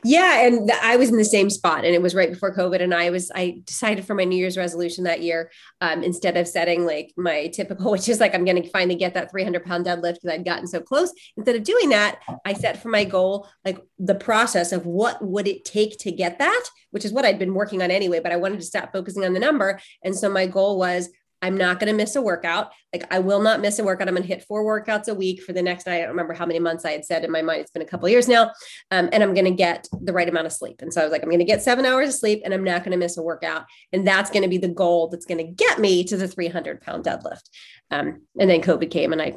[0.03, 2.81] Yeah, and I was in the same spot, and it was right before COVID.
[2.81, 5.51] And I was I decided for my New Year's resolution that year,
[5.81, 9.13] um, instead of setting like my typical, which is like I'm going to finally get
[9.15, 11.11] that 300 pound deadlift because I'd gotten so close.
[11.37, 15.47] Instead of doing that, I set for my goal like the process of what would
[15.47, 18.19] it take to get that, which is what I'd been working on anyway.
[18.19, 21.09] But I wanted to stop focusing on the number, and so my goal was
[21.43, 22.71] I'm not going to miss a workout.
[22.93, 24.07] Like I will not miss a workout.
[24.07, 25.89] I'm going to hit four workouts a week for the next.
[25.89, 27.59] I don't remember how many months I had said in my mind.
[27.59, 28.51] It's been a couple years now,
[28.91, 30.81] um, and I'm going to get the right amount of sleep.
[30.81, 32.63] And so I was like, I'm going to get seven hours of sleep, and I'm
[32.63, 33.65] not going to miss a workout.
[33.91, 36.79] And that's going to be the goal that's going to get me to the 300
[36.79, 37.43] pound deadlift.
[37.91, 39.35] Um, and then COVID came, and I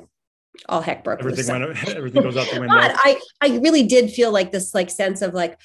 [0.68, 2.76] all heck broke everything went, everything goes out the window.
[2.76, 5.59] But I I really did feel like this like sense of like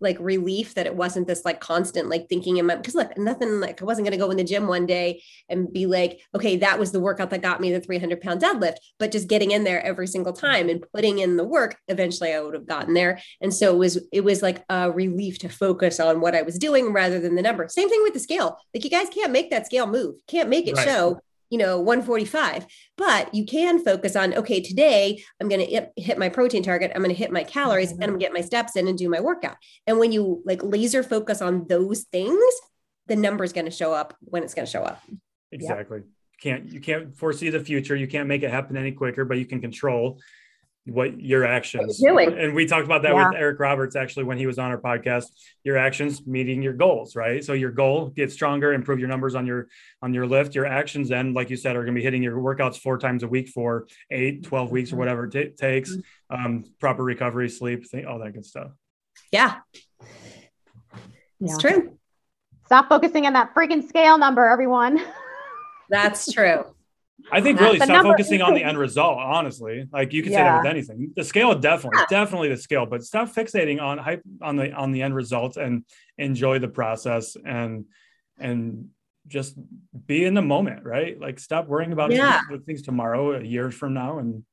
[0.00, 3.60] like relief that it wasn't this like constant like thinking in my because look nothing
[3.60, 6.56] like I wasn't going to go in the gym one day and be like okay
[6.58, 9.64] that was the workout that got me the 300 pound deadlift but just getting in
[9.64, 13.20] there every single time and putting in the work eventually I would have gotten there.
[13.40, 16.58] And so it was it was like a relief to focus on what I was
[16.58, 17.68] doing rather than the number.
[17.68, 18.58] Same thing with the scale.
[18.74, 20.16] Like you guys can't make that scale move.
[20.26, 20.86] Can't make it right.
[20.86, 21.20] show
[21.54, 26.28] you know 145 but you can focus on okay today i'm going to hit my
[26.28, 28.02] protein target i'm going to hit my calories mm-hmm.
[28.02, 29.56] and i'm going to get my steps in and do my workout.
[29.86, 32.42] And when you like laser focus on those things
[33.06, 35.00] the number is going to show up when it's going to show up.
[35.52, 35.98] Exactly.
[35.98, 36.06] Yep.
[36.40, 37.94] can't you can't foresee the future.
[37.94, 40.18] You can't make it happen any quicker but you can control
[40.86, 42.36] what your actions doing.
[42.38, 43.28] and we talked about that yeah.
[43.28, 45.26] with eric roberts actually when he was on our podcast
[45.62, 49.46] your actions meeting your goals right so your goal get stronger improve your numbers on
[49.46, 49.66] your
[50.02, 52.36] on your lift your actions then like you said are going to be hitting your
[52.36, 54.98] workouts four times a week for eight 12 weeks or mm-hmm.
[55.00, 56.44] whatever it t- takes mm-hmm.
[56.44, 58.70] um, proper recovery sleep all that good stuff
[59.32, 59.56] yeah
[61.40, 61.56] it's yeah.
[61.58, 61.98] true
[62.66, 65.00] stop focusing on that freaking scale number everyone
[65.88, 66.73] that's true
[67.32, 69.18] I think really stop focusing on the end result.
[69.18, 70.38] Honestly, like you can yeah.
[70.38, 71.12] say that with anything.
[71.16, 72.06] The scale, definitely, yeah.
[72.10, 75.84] definitely the scale, but stop fixating on hype on the on the end result and
[76.18, 77.86] enjoy the process and
[78.38, 78.88] and
[79.26, 79.56] just
[80.06, 81.18] be in the moment, right?
[81.18, 82.40] Like stop worrying about yeah.
[82.66, 84.44] things tomorrow, a year from now, and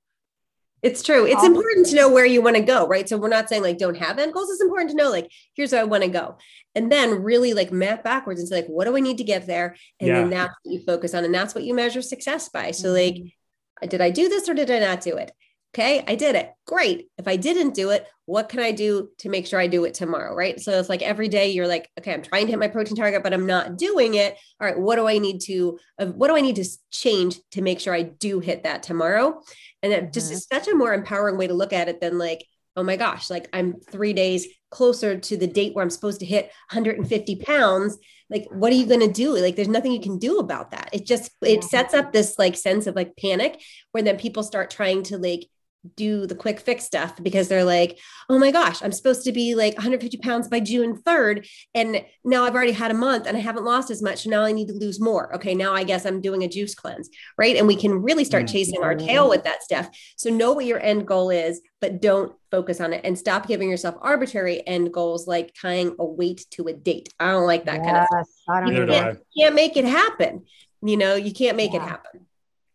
[0.82, 1.26] it's true.
[1.26, 3.07] It's important to know where you want to go, right?
[3.07, 4.49] So we're not saying like don't have end goals.
[4.49, 6.38] It's important to know like here's where I want to go,
[6.76, 9.47] and then really like map backwards and say like what do I need to get
[9.47, 10.22] there, and yeah.
[10.22, 12.72] then that's what you focus on, and that's what you measure success by.
[12.72, 13.88] So like, mm-hmm.
[13.88, 15.32] did I do this or did I not do it?
[15.74, 16.51] Okay, I did it.
[16.67, 17.07] Great.
[17.17, 19.93] If I didn't do it, what can I do to make sure I do it
[19.93, 20.36] tomorrow?
[20.36, 20.59] Right.
[20.59, 23.24] So it's like every day you're like, okay, I'm trying to hit my protein target,
[23.24, 24.38] but I'm not doing it.
[24.59, 27.61] All right, what do I need to, uh, what do I need to change to
[27.61, 29.41] make sure I do hit that tomorrow?
[29.82, 30.36] And it just mm-hmm.
[30.36, 32.45] is such a more empowering way to look at it than like,
[32.76, 36.26] oh my gosh, like I'm three days closer to the date where I'm supposed to
[36.26, 37.97] hit 150 pounds.
[38.30, 39.38] Like, what are you going to do?
[39.38, 40.89] Like, there's nothing you can do about that.
[40.93, 43.61] It just, it sets up this like sense of like panic
[43.91, 45.47] where then people start trying to like
[45.96, 47.98] do the quick fix stuff because they're like,
[48.30, 51.48] oh my gosh, I'm supposed to be like 150 pounds by June 3rd.
[51.74, 54.24] And now I've already had a month and I haven't lost as much.
[54.24, 55.34] So now I need to lose more.
[55.36, 55.56] Okay.
[55.56, 57.10] Now I guess I'm doing a juice cleanse.
[57.38, 57.56] Right.
[57.56, 58.54] And we can really start mm-hmm.
[58.54, 59.90] chasing our tail with that stuff.
[60.18, 63.70] So know what your end goal is, but don't focus on it and stop giving
[63.70, 67.10] yourself arbitrary end goals like tying a weight to a date.
[67.20, 68.28] I don't like that yes, kind of stuff.
[68.50, 70.46] I don't you can't, can't, make it happen.
[70.84, 71.84] You know, you can't make yeah.
[71.84, 72.28] it happen.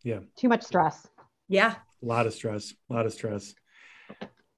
[0.03, 0.19] Yeah.
[0.37, 1.07] Too much stress.
[1.49, 1.75] Yeah.
[2.07, 2.73] A lot of stress.
[2.89, 3.53] A lot of stress.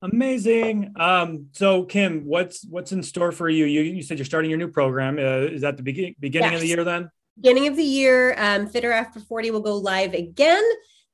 [0.03, 0.93] Amazing.
[0.97, 3.65] Um, so Kim, what's what's in store for you?
[3.65, 5.17] You you said you're starting your new program.
[5.19, 6.57] Uh, is that the beginning beginning yes.
[6.57, 7.11] of the year then?
[7.41, 10.63] Beginning of the year, um, Fitter After 40 will go live again.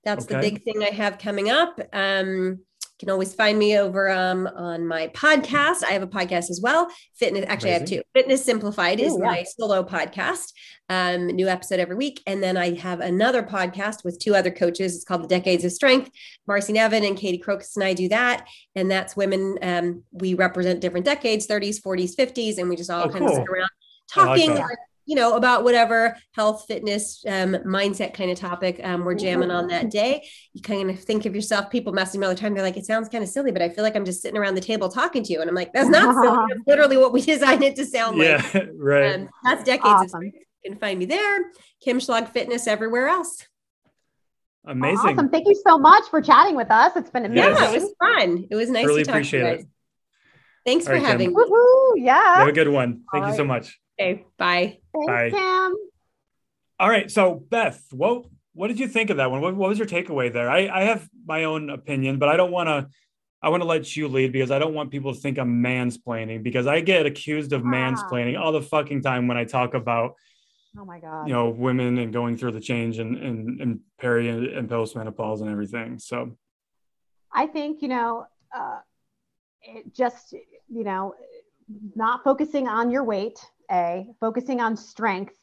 [0.02, 0.34] That's okay.
[0.34, 1.78] the big thing I have coming up.
[1.92, 2.60] Um,
[2.98, 5.82] can always find me over um, on my podcast.
[5.82, 6.88] I have a podcast as well.
[7.14, 7.94] Fitness, actually, Amazing.
[7.94, 8.20] I have two.
[8.20, 9.26] Fitness Simplified is Ooh, yeah.
[9.26, 10.52] my solo podcast.
[10.88, 14.94] Um, new episode every week, and then I have another podcast with two other coaches.
[14.94, 16.10] It's called The Decades of Strength.
[16.46, 19.58] Marcy Nevin and Katie Crocus and I do that, and that's women.
[19.62, 23.28] Um, we represent different decades: 30s, 40s, 50s, and we just all oh, kind cool.
[23.28, 23.70] of sit around
[24.08, 24.54] talking.
[24.54, 29.50] Like you know, about whatever health, fitness, um, mindset kind of topic um, we're jamming
[29.50, 30.26] on that day.
[30.52, 32.54] You kind of think of yourself, people messing me all the time.
[32.54, 34.54] They're like, it sounds kind of silly, but I feel like I'm just sitting around
[34.54, 35.40] the table talking to you.
[35.40, 36.38] And I'm like, that's not silly.
[36.48, 38.68] That's literally what we designed it to sound yeah, like.
[38.74, 39.14] right.
[39.14, 40.26] Um, that's decades awesome.
[40.26, 40.32] of
[40.62, 41.50] You can find me there.
[41.82, 43.46] Kim Schlag Fitness everywhere else.
[44.66, 44.98] Amazing.
[44.98, 45.28] Awesome.
[45.28, 46.92] Thank you so much for chatting with us.
[46.96, 47.54] It's been amazing.
[47.54, 48.46] Yeah, it was fun.
[48.50, 49.64] It was nice really to talk appreciate to you guys.
[49.64, 49.68] It.
[50.64, 51.34] Thanks all for right, having Kim.
[51.34, 51.44] me.
[51.48, 52.36] Woo-hoo, yeah.
[52.36, 53.02] Have a good one.
[53.12, 53.78] Thank all you so much.
[54.00, 54.78] Okay, bye.
[54.94, 55.30] Thanks, bye.
[55.30, 55.74] Kim.
[56.78, 57.10] All right.
[57.10, 59.40] So Beth, what what did you think of that one?
[59.40, 60.48] What, what was your takeaway there?
[60.48, 62.88] I, I have my own opinion, but I don't want to
[63.42, 66.42] I want to let you lead because I don't want people to think I'm mansplaining
[66.42, 70.14] because I get accused of mansplaining all the fucking time when I talk about
[70.78, 74.28] oh my god you know women and going through the change and and, and peri
[74.28, 75.98] and postmenopause and everything.
[75.98, 76.36] So
[77.30, 78.26] I think you know
[78.56, 78.78] uh,
[79.62, 81.14] it just you know
[81.94, 83.38] not focusing on your weight,
[83.70, 85.34] a focusing on strength,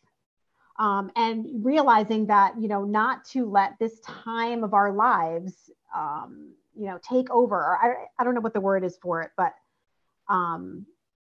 [0.80, 6.53] um, and realizing that you know not to let this time of our lives, um,
[6.76, 7.78] you know, take over.
[7.82, 9.53] I I don't know what the word is for it, but
[10.28, 10.86] um,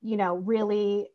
[0.02, 1.08] you know, really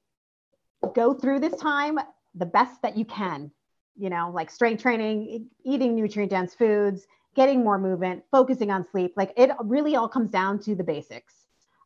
[0.94, 2.00] go through this time
[2.36, 3.52] the best that you can.
[4.00, 9.14] You know, like strength training, eating nutrient dense foods, getting more movement, focusing on sleep.
[9.18, 11.34] Like it really all comes down to the basics,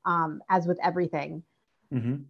[0.05, 1.43] um, as with everything.
[1.93, 2.23] Mm-hmm.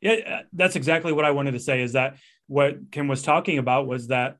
[0.00, 1.82] Yeah, uh, that's exactly what I wanted to say.
[1.82, 3.86] Is that what Kim was talking about?
[3.86, 4.36] Was that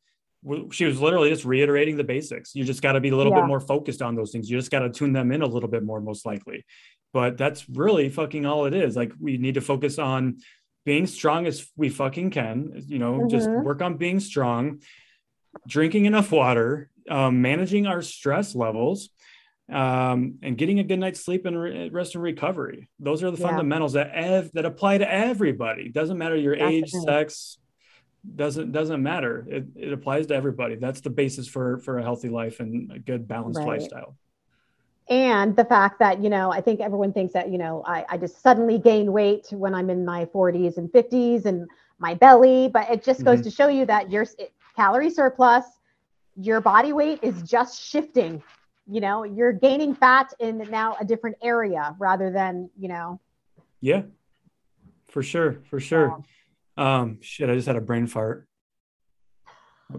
[0.71, 2.55] she was literally just reiterating the basics.
[2.55, 3.41] You just got to be a little yeah.
[3.41, 4.49] bit more focused on those things.
[4.49, 6.65] You just got to tune them in a little bit more, most likely.
[7.13, 8.95] But that's really fucking all it is.
[8.95, 10.39] Like we need to focus on
[10.85, 12.85] being strong as we fucking can.
[12.87, 13.29] You know, mm-hmm.
[13.29, 14.81] just work on being strong,
[15.67, 19.11] drinking enough water, um, managing our stress levels,
[19.71, 22.89] um, and getting a good night's sleep and re- rest and recovery.
[22.99, 23.49] Those are the yeah.
[23.49, 25.89] fundamentals that ev- that apply to everybody.
[25.89, 26.79] Doesn't matter your Definitely.
[26.79, 27.59] age, sex,
[28.35, 29.47] doesn't doesn't matter.
[29.49, 30.77] It, it applies to everybody.
[30.77, 33.69] That's the basis for for a healthy life and a good balanced right.
[33.69, 34.17] lifestyle.
[35.11, 38.17] And the fact that you know, I think everyone thinks that you know, I, I
[38.17, 42.91] just suddenly gain weight when I'm in my 40s and 50s and my belly, but
[42.91, 43.49] it just goes mm-hmm.
[43.49, 44.27] to show you that your
[44.77, 45.65] calorie surplus,
[46.37, 48.43] your body weight is just shifting
[48.89, 53.21] you know you're gaining fat in now a different area rather than you know.
[53.81, 54.03] Yeah.
[55.09, 56.23] For sure for sure.
[56.77, 58.49] Um shit i just had a brain fart.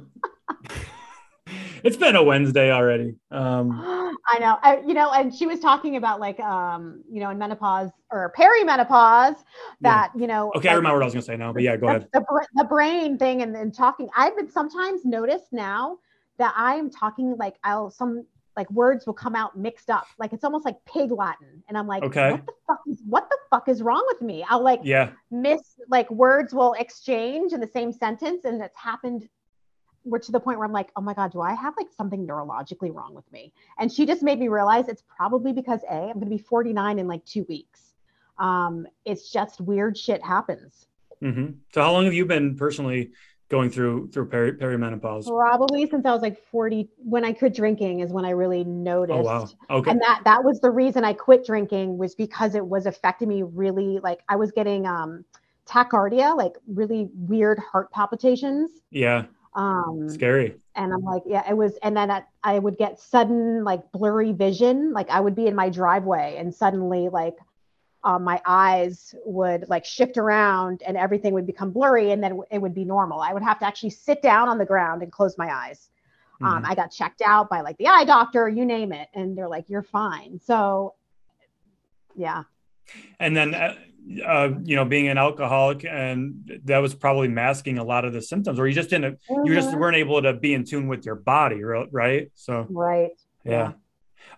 [1.81, 3.15] It's been a wednesday already.
[3.31, 3.71] Um
[4.27, 4.57] i know.
[4.61, 8.33] I, you know and she was talking about like um you know in menopause or
[8.37, 9.37] perimenopause
[9.81, 10.21] that yeah.
[10.21, 11.87] you know okay like, i remember what i was gonna say now but yeah go
[11.87, 12.07] ahead.
[12.13, 12.23] the,
[12.55, 14.09] the brain thing and, and talking.
[14.15, 15.99] I've been sometimes noticed now
[16.37, 18.25] that i'm talking like i'll some
[18.59, 20.05] like words will come out mixed up.
[20.19, 21.63] Like it's almost like pig Latin.
[21.69, 22.31] And I'm like, okay.
[22.31, 24.45] what the fuck is what the fuck is wrong with me?
[24.49, 28.43] I'll like yeah miss like words will exchange in the same sentence.
[28.43, 29.29] And it's happened
[30.03, 32.27] we're to the point where I'm like, oh my God, do I have like something
[32.27, 33.53] neurologically wrong with me?
[33.77, 37.07] And she just made me realize it's probably because A, I'm gonna be 49 in
[37.07, 37.93] like two weeks.
[38.39, 40.87] Um, it's just weird shit happens.
[41.23, 41.51] Mm-hmm.
[41.73, 43.11] So how long have you been personally
[43.49, 45.27] going through through peri- perimenopause?
[45.27, 49.17] Probably since I was like 40 when I quit drinking is when I really noticed.
[49.17, 49.49] Oh wow.
[49.69, 49.91] Okay.
[49.91, 53.43] And that that was the reason I quit drinking was because it was affecting me
[53.43, 55.25] really like I was getting um
[55.67, 58.71] tachycardia, like really weird heart palpitations.
[58.91, 59.25] Yeah.
[59.55, 60.55] Um scary.
[60.75, 64.31] And I'm like, yeah, it was and then I, I would get sudden like blurry
[64.31, 67.35] vision, like I would be in my driveway and suddenly like
[68.03, 72.59] um, my eyes would like shift around and everything would become blurry and then it
[72.59, 73.19] would be normal.
[73.19, 75.89] I would have to actually sit down on the ground and close my eyes.
[76.41, 76.69] Um, Mhm.
[76.69, 79.69] I got checked out by like the eye doctor, you name it, and they're like,
[79.69, 80.95] "You're fine." So,
[82.15, 82.43] yeah,
[83.19, 83.75] and then uh,
[84.25, 88.21] uh, you know being an alcoholic and that was probably masking a lot of the
[88.21, 89.79] symptoms or you just didn't you just Mhm.
[89.79, 93.11] weren't able to be in tune with your body ri- right so right.
[93.45, 93.73] yeah,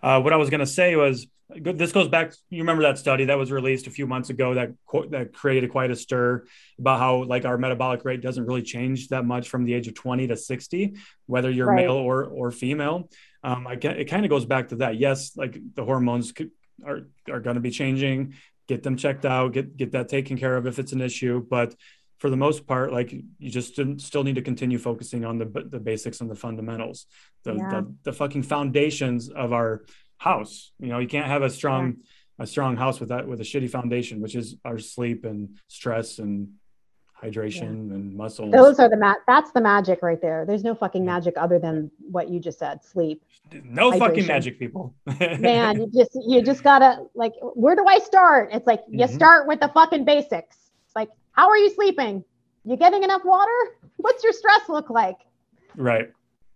[0.02, 3.26] Uh, what i was going to say was this goes back you remember that study
[3.26, 4.70] that was released a few months ago that
[5.10, 6.44] that created quite a stir
[6.78, 9.94] about how like our metabolic rate doesn't really change that much from the age of
[9.94, 10.94] 20 to 60
[11.26, 11.84] whether you're Right.
[11.84, 13.10] male or or female.
[13.44, 14.96] Um, I, it kind of goes back to that.
[14.96, 16.50] Yes like the hormones could,
[16.86, 18.34] are are going to be changing.
[18.68, 21.44] Get them checked out get get that taken care of if it's an issue.
[21.48, 21.74] But
[22.18, 25.80] for the most part like you just still need to continue focusing on the the
[25.80, 27.06] basics and the fundamentals.
[27.44, 27.68] The, Yeah.
[27.70, 29.84] the, the fucking foundations of our
[30.28, 31.96] house you know you can't have a strong
[32.38, 36.18] a strong house with that with a shitty foundation which is our sleep and stress
[36.20, 36.34] and
[37.22, 40.44] hydration and muscles Those are the ma- that's the magic right there.
[40.44, 41.12] There's no fucking Yeah.
[41.14, 43.18] magic other than what you just said, sleep.
[43.64, 44.94] no fucking magic people
[45.38, 48.44] Man, you just you just gotta like where do I start?
[48.52, 49.14] It's like you Mhm.
[49.20, 50.56] start with the fucking basics.
[50.86, 52.24] It's like, how are you sleeping?
[52.64, 53.58] You getting enough water?
[54.04, 55.18] What's your stress look like?
[55.76, 56.08] right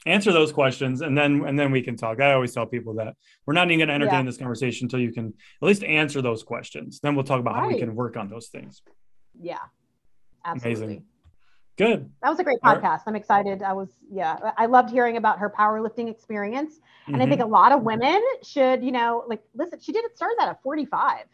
[0.06, 3.14] answer those questions and then and then we can talk i always tell people that
[3.44, 4.30] we're not even going to entertain Yeah.
[4.30, 7.66] this conversation until you can at least answer those questions then we'll talk about how
[7.68, 8.82] we can work on those things
[9.40, 9.58] Yeah.
[10.44, 10.84] Absolutely.
[10.84, 11.04] Amazing.
[11.76, 12.82] good That was a great All right.
[12.82, 13.02] podcast.
[13.06, 13.62] I'm excited.
[13.62, 16.80] I was, yeah, I loved hearing about her powerlifting experience.
[17.08, 17.30] And I Mhm.
[17.30, 20.48] think a lot of women should, you know, like, listen, she did it start that
[20.48, 21.24] at 45.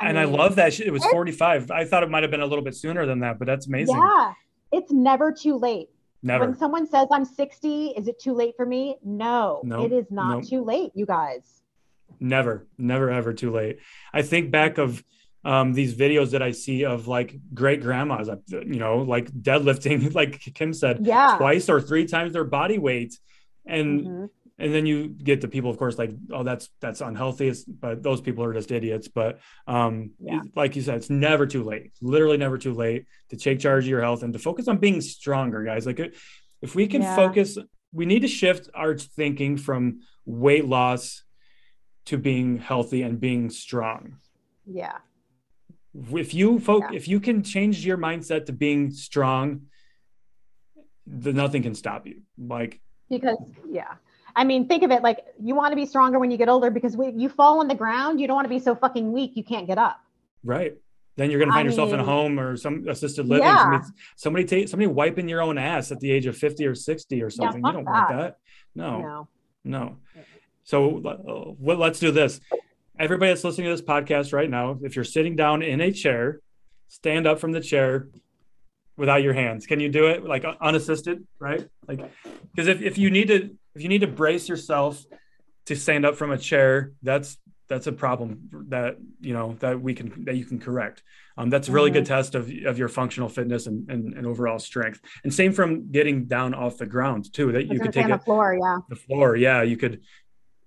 [0.00, 1.70] and I love that she, it was 45.
[1.72, 3.96] I thought it might have been a little bit sooner than that, but that's amazing.
[3.96, 4.32] Yeah.
[4.70, 5.88] It's never too late.
[6.22, 6.46] Never.
[6.46, 8.96] When someone says I'm 60, is it too late for me?
[9.04, 10.48] No, Nope, it is not nope.
[10.48, 11.62] too late, you guys.
[12.20, 13.78] never never ever too late
[14.14, 15.04] i think back of
[15.44, 20.12] um, these videos that i see of like great grandmas uh, you know like deadlifting
[20.20, 21.36] like kim said Yeah.
[21.38, 23.12] twice or three times their body weight
[23.66, 24.28] and Mhm.
[24.60, 28.02] And then you get the people of course like oh that's that's unhealthy it's, but
[28.02, 30.40] those people are just idiots but um Yeah.
[30.56, 33.84] like you said it's never too late It's literally never too late to take charge
[33.84, 36.00] of your health and to focus on being stronger guys like
[36.60, 37.16] if we can Yeah.
[37.16, 37.56] focus
[37.92, 41.22] we need to shift our thinking from weight loss
[42.06, 44.16] to being healthy and being strong
[44.66, 44.98] Yeah.
[46.24, 46.96] if you folk Yeah.
[46.96, 49.62] if you can change your mindset to being strong
[51.06, 53.38] then nothing can stop you like Because,
[53.70, 53.94] yeah.
[54.38, 56.70] I mean, think of it like you want to be stronger when you get older
[56.70, 59.32] because when you fall on the ground, you don't want to be so fucking weak
[59.34, 59.98] you can't get up.
[60.44, 60.74] Right.
[61.16, 63.42] Then you're going to I find yourself in a home or some assisted living.
[63.48, 63.62] Yeah.
[63.64, 63.84] Somebody,
[64.14, 67.30] somebody take somebody wiping your own ass at the age of 50 or 60 or
[67.30, 67.66] something.
[67.66, 68.16] you don't want that.
[68.16, 68.38] that.
[68.76, 69.28] No, No.
[69.64, 69.96] no.
[70.62, 72.40] So uh, well, let's do this.
[72.96, 76.38] Everybody that's listening to this podcast right now, if you're sitting down in a chair,
[76.86, 78.06] stand up from the chair
[78.96, 79.66] without your hands.
[79.66, 81.26] Can you do it like unassisted?
[81.40, 81.66] Right.
[81.88, 82.00] Like,
[82.54, 85.04] because if, if you need to, if you need to brace yourself
[85.66, 89.94] to stand up from a chair, that's that's a problem that you know that we
[89.94, 91.04] can that you can correct.
[91.36, 94.58] Um, that's a really good test of, of your functional fitness and, and, and overall
[94.58, 95.00] strength.
[95.22, 97.52] And same from getting down off the ground too.
[97.52, 98.78] That you could take it the floor, yeah.
[98.88, 99.36] the floor.
[99.36, 100.00] Yeah, you could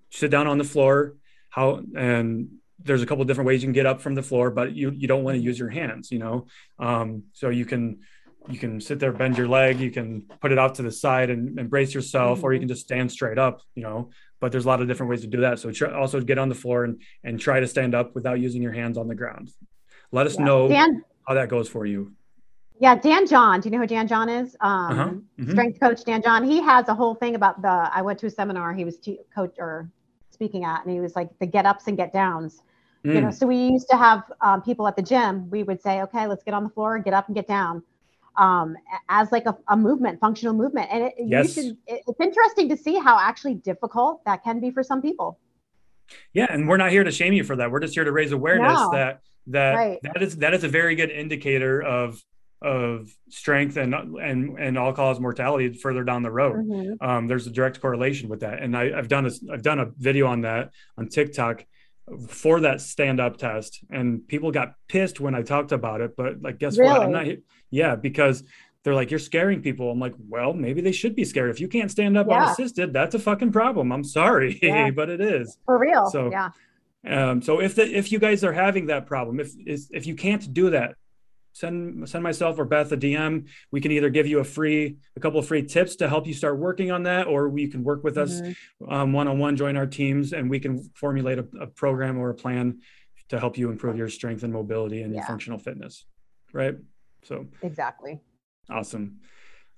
[0.08, 1.16] sit down on the floor.
[1.50, 2.48] How and
[2.78, 5.06] there's a couple different ways you can get up from the floor, but you you
[5.06, 6.10] don't want to use your hands.
[6.10, 6.46] You know,
[6.78, 8.00] um, so you can
[8.48, 11.30] you can sit there, bend your leg, you can put it out to the side
[11.30, 13.62] and, and brace yourself, or you can just stand straight up.
[13.74, 15.58] You know, but there's a lot of different ways to do that.
[15.58, 18.62] So try, also get on the floor and and try to stand up without using
[18.62, 19.50] your hands on the ground.
[20.10, 20.44] Let us Yeah.
[20.44, 22.12] know Dan, how that goes for you.
[22.80, 23.60] yeah, Dan John.
[23.60, 24.56] Do you know who Dan John is?
[24.60, 25.12] Um, Uh-huh.
[25.40, 25.50] Mhm.
[25.52, 26.42] Strength coach Dan John.
[26.44, 27.68] He has a whole thing about the.
[27.94, 29.88] I went to a seminar he was te- coach or
[30.30, 32.62] speaking at, and he was like the get ups and get downs.
[33.04, 35.50] You know, Mm, so we used to have um, people at the gym.
[35.50, 37.82] We would say, okay, let's get on the floor, get up and get down,
[38.36, 38.76] um,
[39.08, 40.88] as like a, a movement, functional movement.
[40.90, 41.56] And it, Yes.
[41.56, 41.76] you should.
[41.86, 45.38] It, it's interesting to see how actually difficult that can be for some people.
[46.32, 47.70] Yeah, and we're not here to shame you for that.
[47.70, 48.90] We're just here to raise awareness No.
[48.92, 49.98] that that Right.
[50.02, 52.20] that is that is a very good indicator of
[52.60, 56.56] of strength and and and all cause mortality further down the road.
[56.66, 56.96] Mhm.
[57.02, 59.86] Um, there's a direct correlation with that, and I, I've done a I've done a
[59.98, 61.64] video on that on TikTok
[62.28, 66.16] for that stand up test, and people got pissed when I talked about it.
[66.16, 67.02] But like, guess what?
[67.02, 67.26] I'm not.
[67.70, 68.42] Yeah, because
[68.82, 69.90] they're like, you're scaring people.
[69.90, 71.50] I'm like, well, maybe they should be scared.
[71.50, 72.44] If you can't stand up Yeah.
[72.46, 73.92] unassisted, that's a fucking problem.
[73.92, 74.90] I'm sorry, Yeah.
[74.90, 75.56] but it is.
[75.64, 76.06] For real.
[76.10, 76.50] So- yeah.
[77.04, 80.14] Um, so if the, if you guys are having that problem, if is- if you
[80.14, 80.94] can't do that,
[81.52, 83.46] send send myself or Beth a DM.
[83.70, 86.34] We can either give you a free a couple of free tips to help you
[86.34, 88.56] start working on that, or we can work with us Mhm.
[88.88, 92.80] um, one-on-one, join our teams, and we can formulate a, a program or a plan
[93.28, 96.04] to help you improve your strength and mobility and your functional fitness.
[96.52, 96.74] Right.
[97.22, 98.20] So Exactly.
[98.68, 99.20] awesome.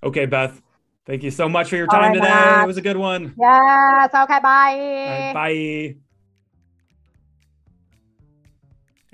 [0.03, 0.61] Okay, Beth.
[1.05, 2.27] Thank you so much for your time right, today.
[2.27, 2.63] Matt.
[2.63, 3.33] It was a good one.
[3.37, 4.09] Yes.
[4.13, 4.39] Okay.
[4.39, 5.05] Bye.
[5.07, 5.95] right, bye.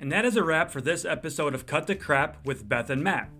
[0.02, 3.04] And that is a wrap for this episode of Cut the Crap with Beth and
[3.04, 3.30] Matt.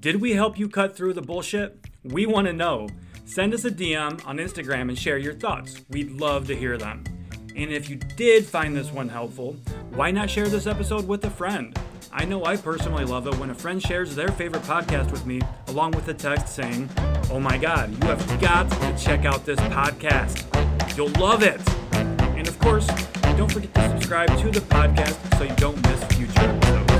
[0.00, 1.78] Did we help you cut through the bullshit?
[2.02, 2.88] We want to know.
[3.24, 5.80] Send us a DM on Instagram and share your thoughts.
[5.90, 7.04] We'd love to hear them.
[7.54, 9.56] And if you did find this one helpful,
[9.90, 11.78] why not share this episode with a friend?
[12.12, 15.40] I know I personally love it when a friend shares their favorite podcast with me,
[15.68, 16.90] along with a text saying,
[17.30, 20.96] Oh my god, you have got to check out this podcast.
[20.96, 21.60] You'll love it.
[21.92, 22.88] And of course,
[23.36, 26.91] don't forget to subscribe to the podcast so you don't miss future episodes.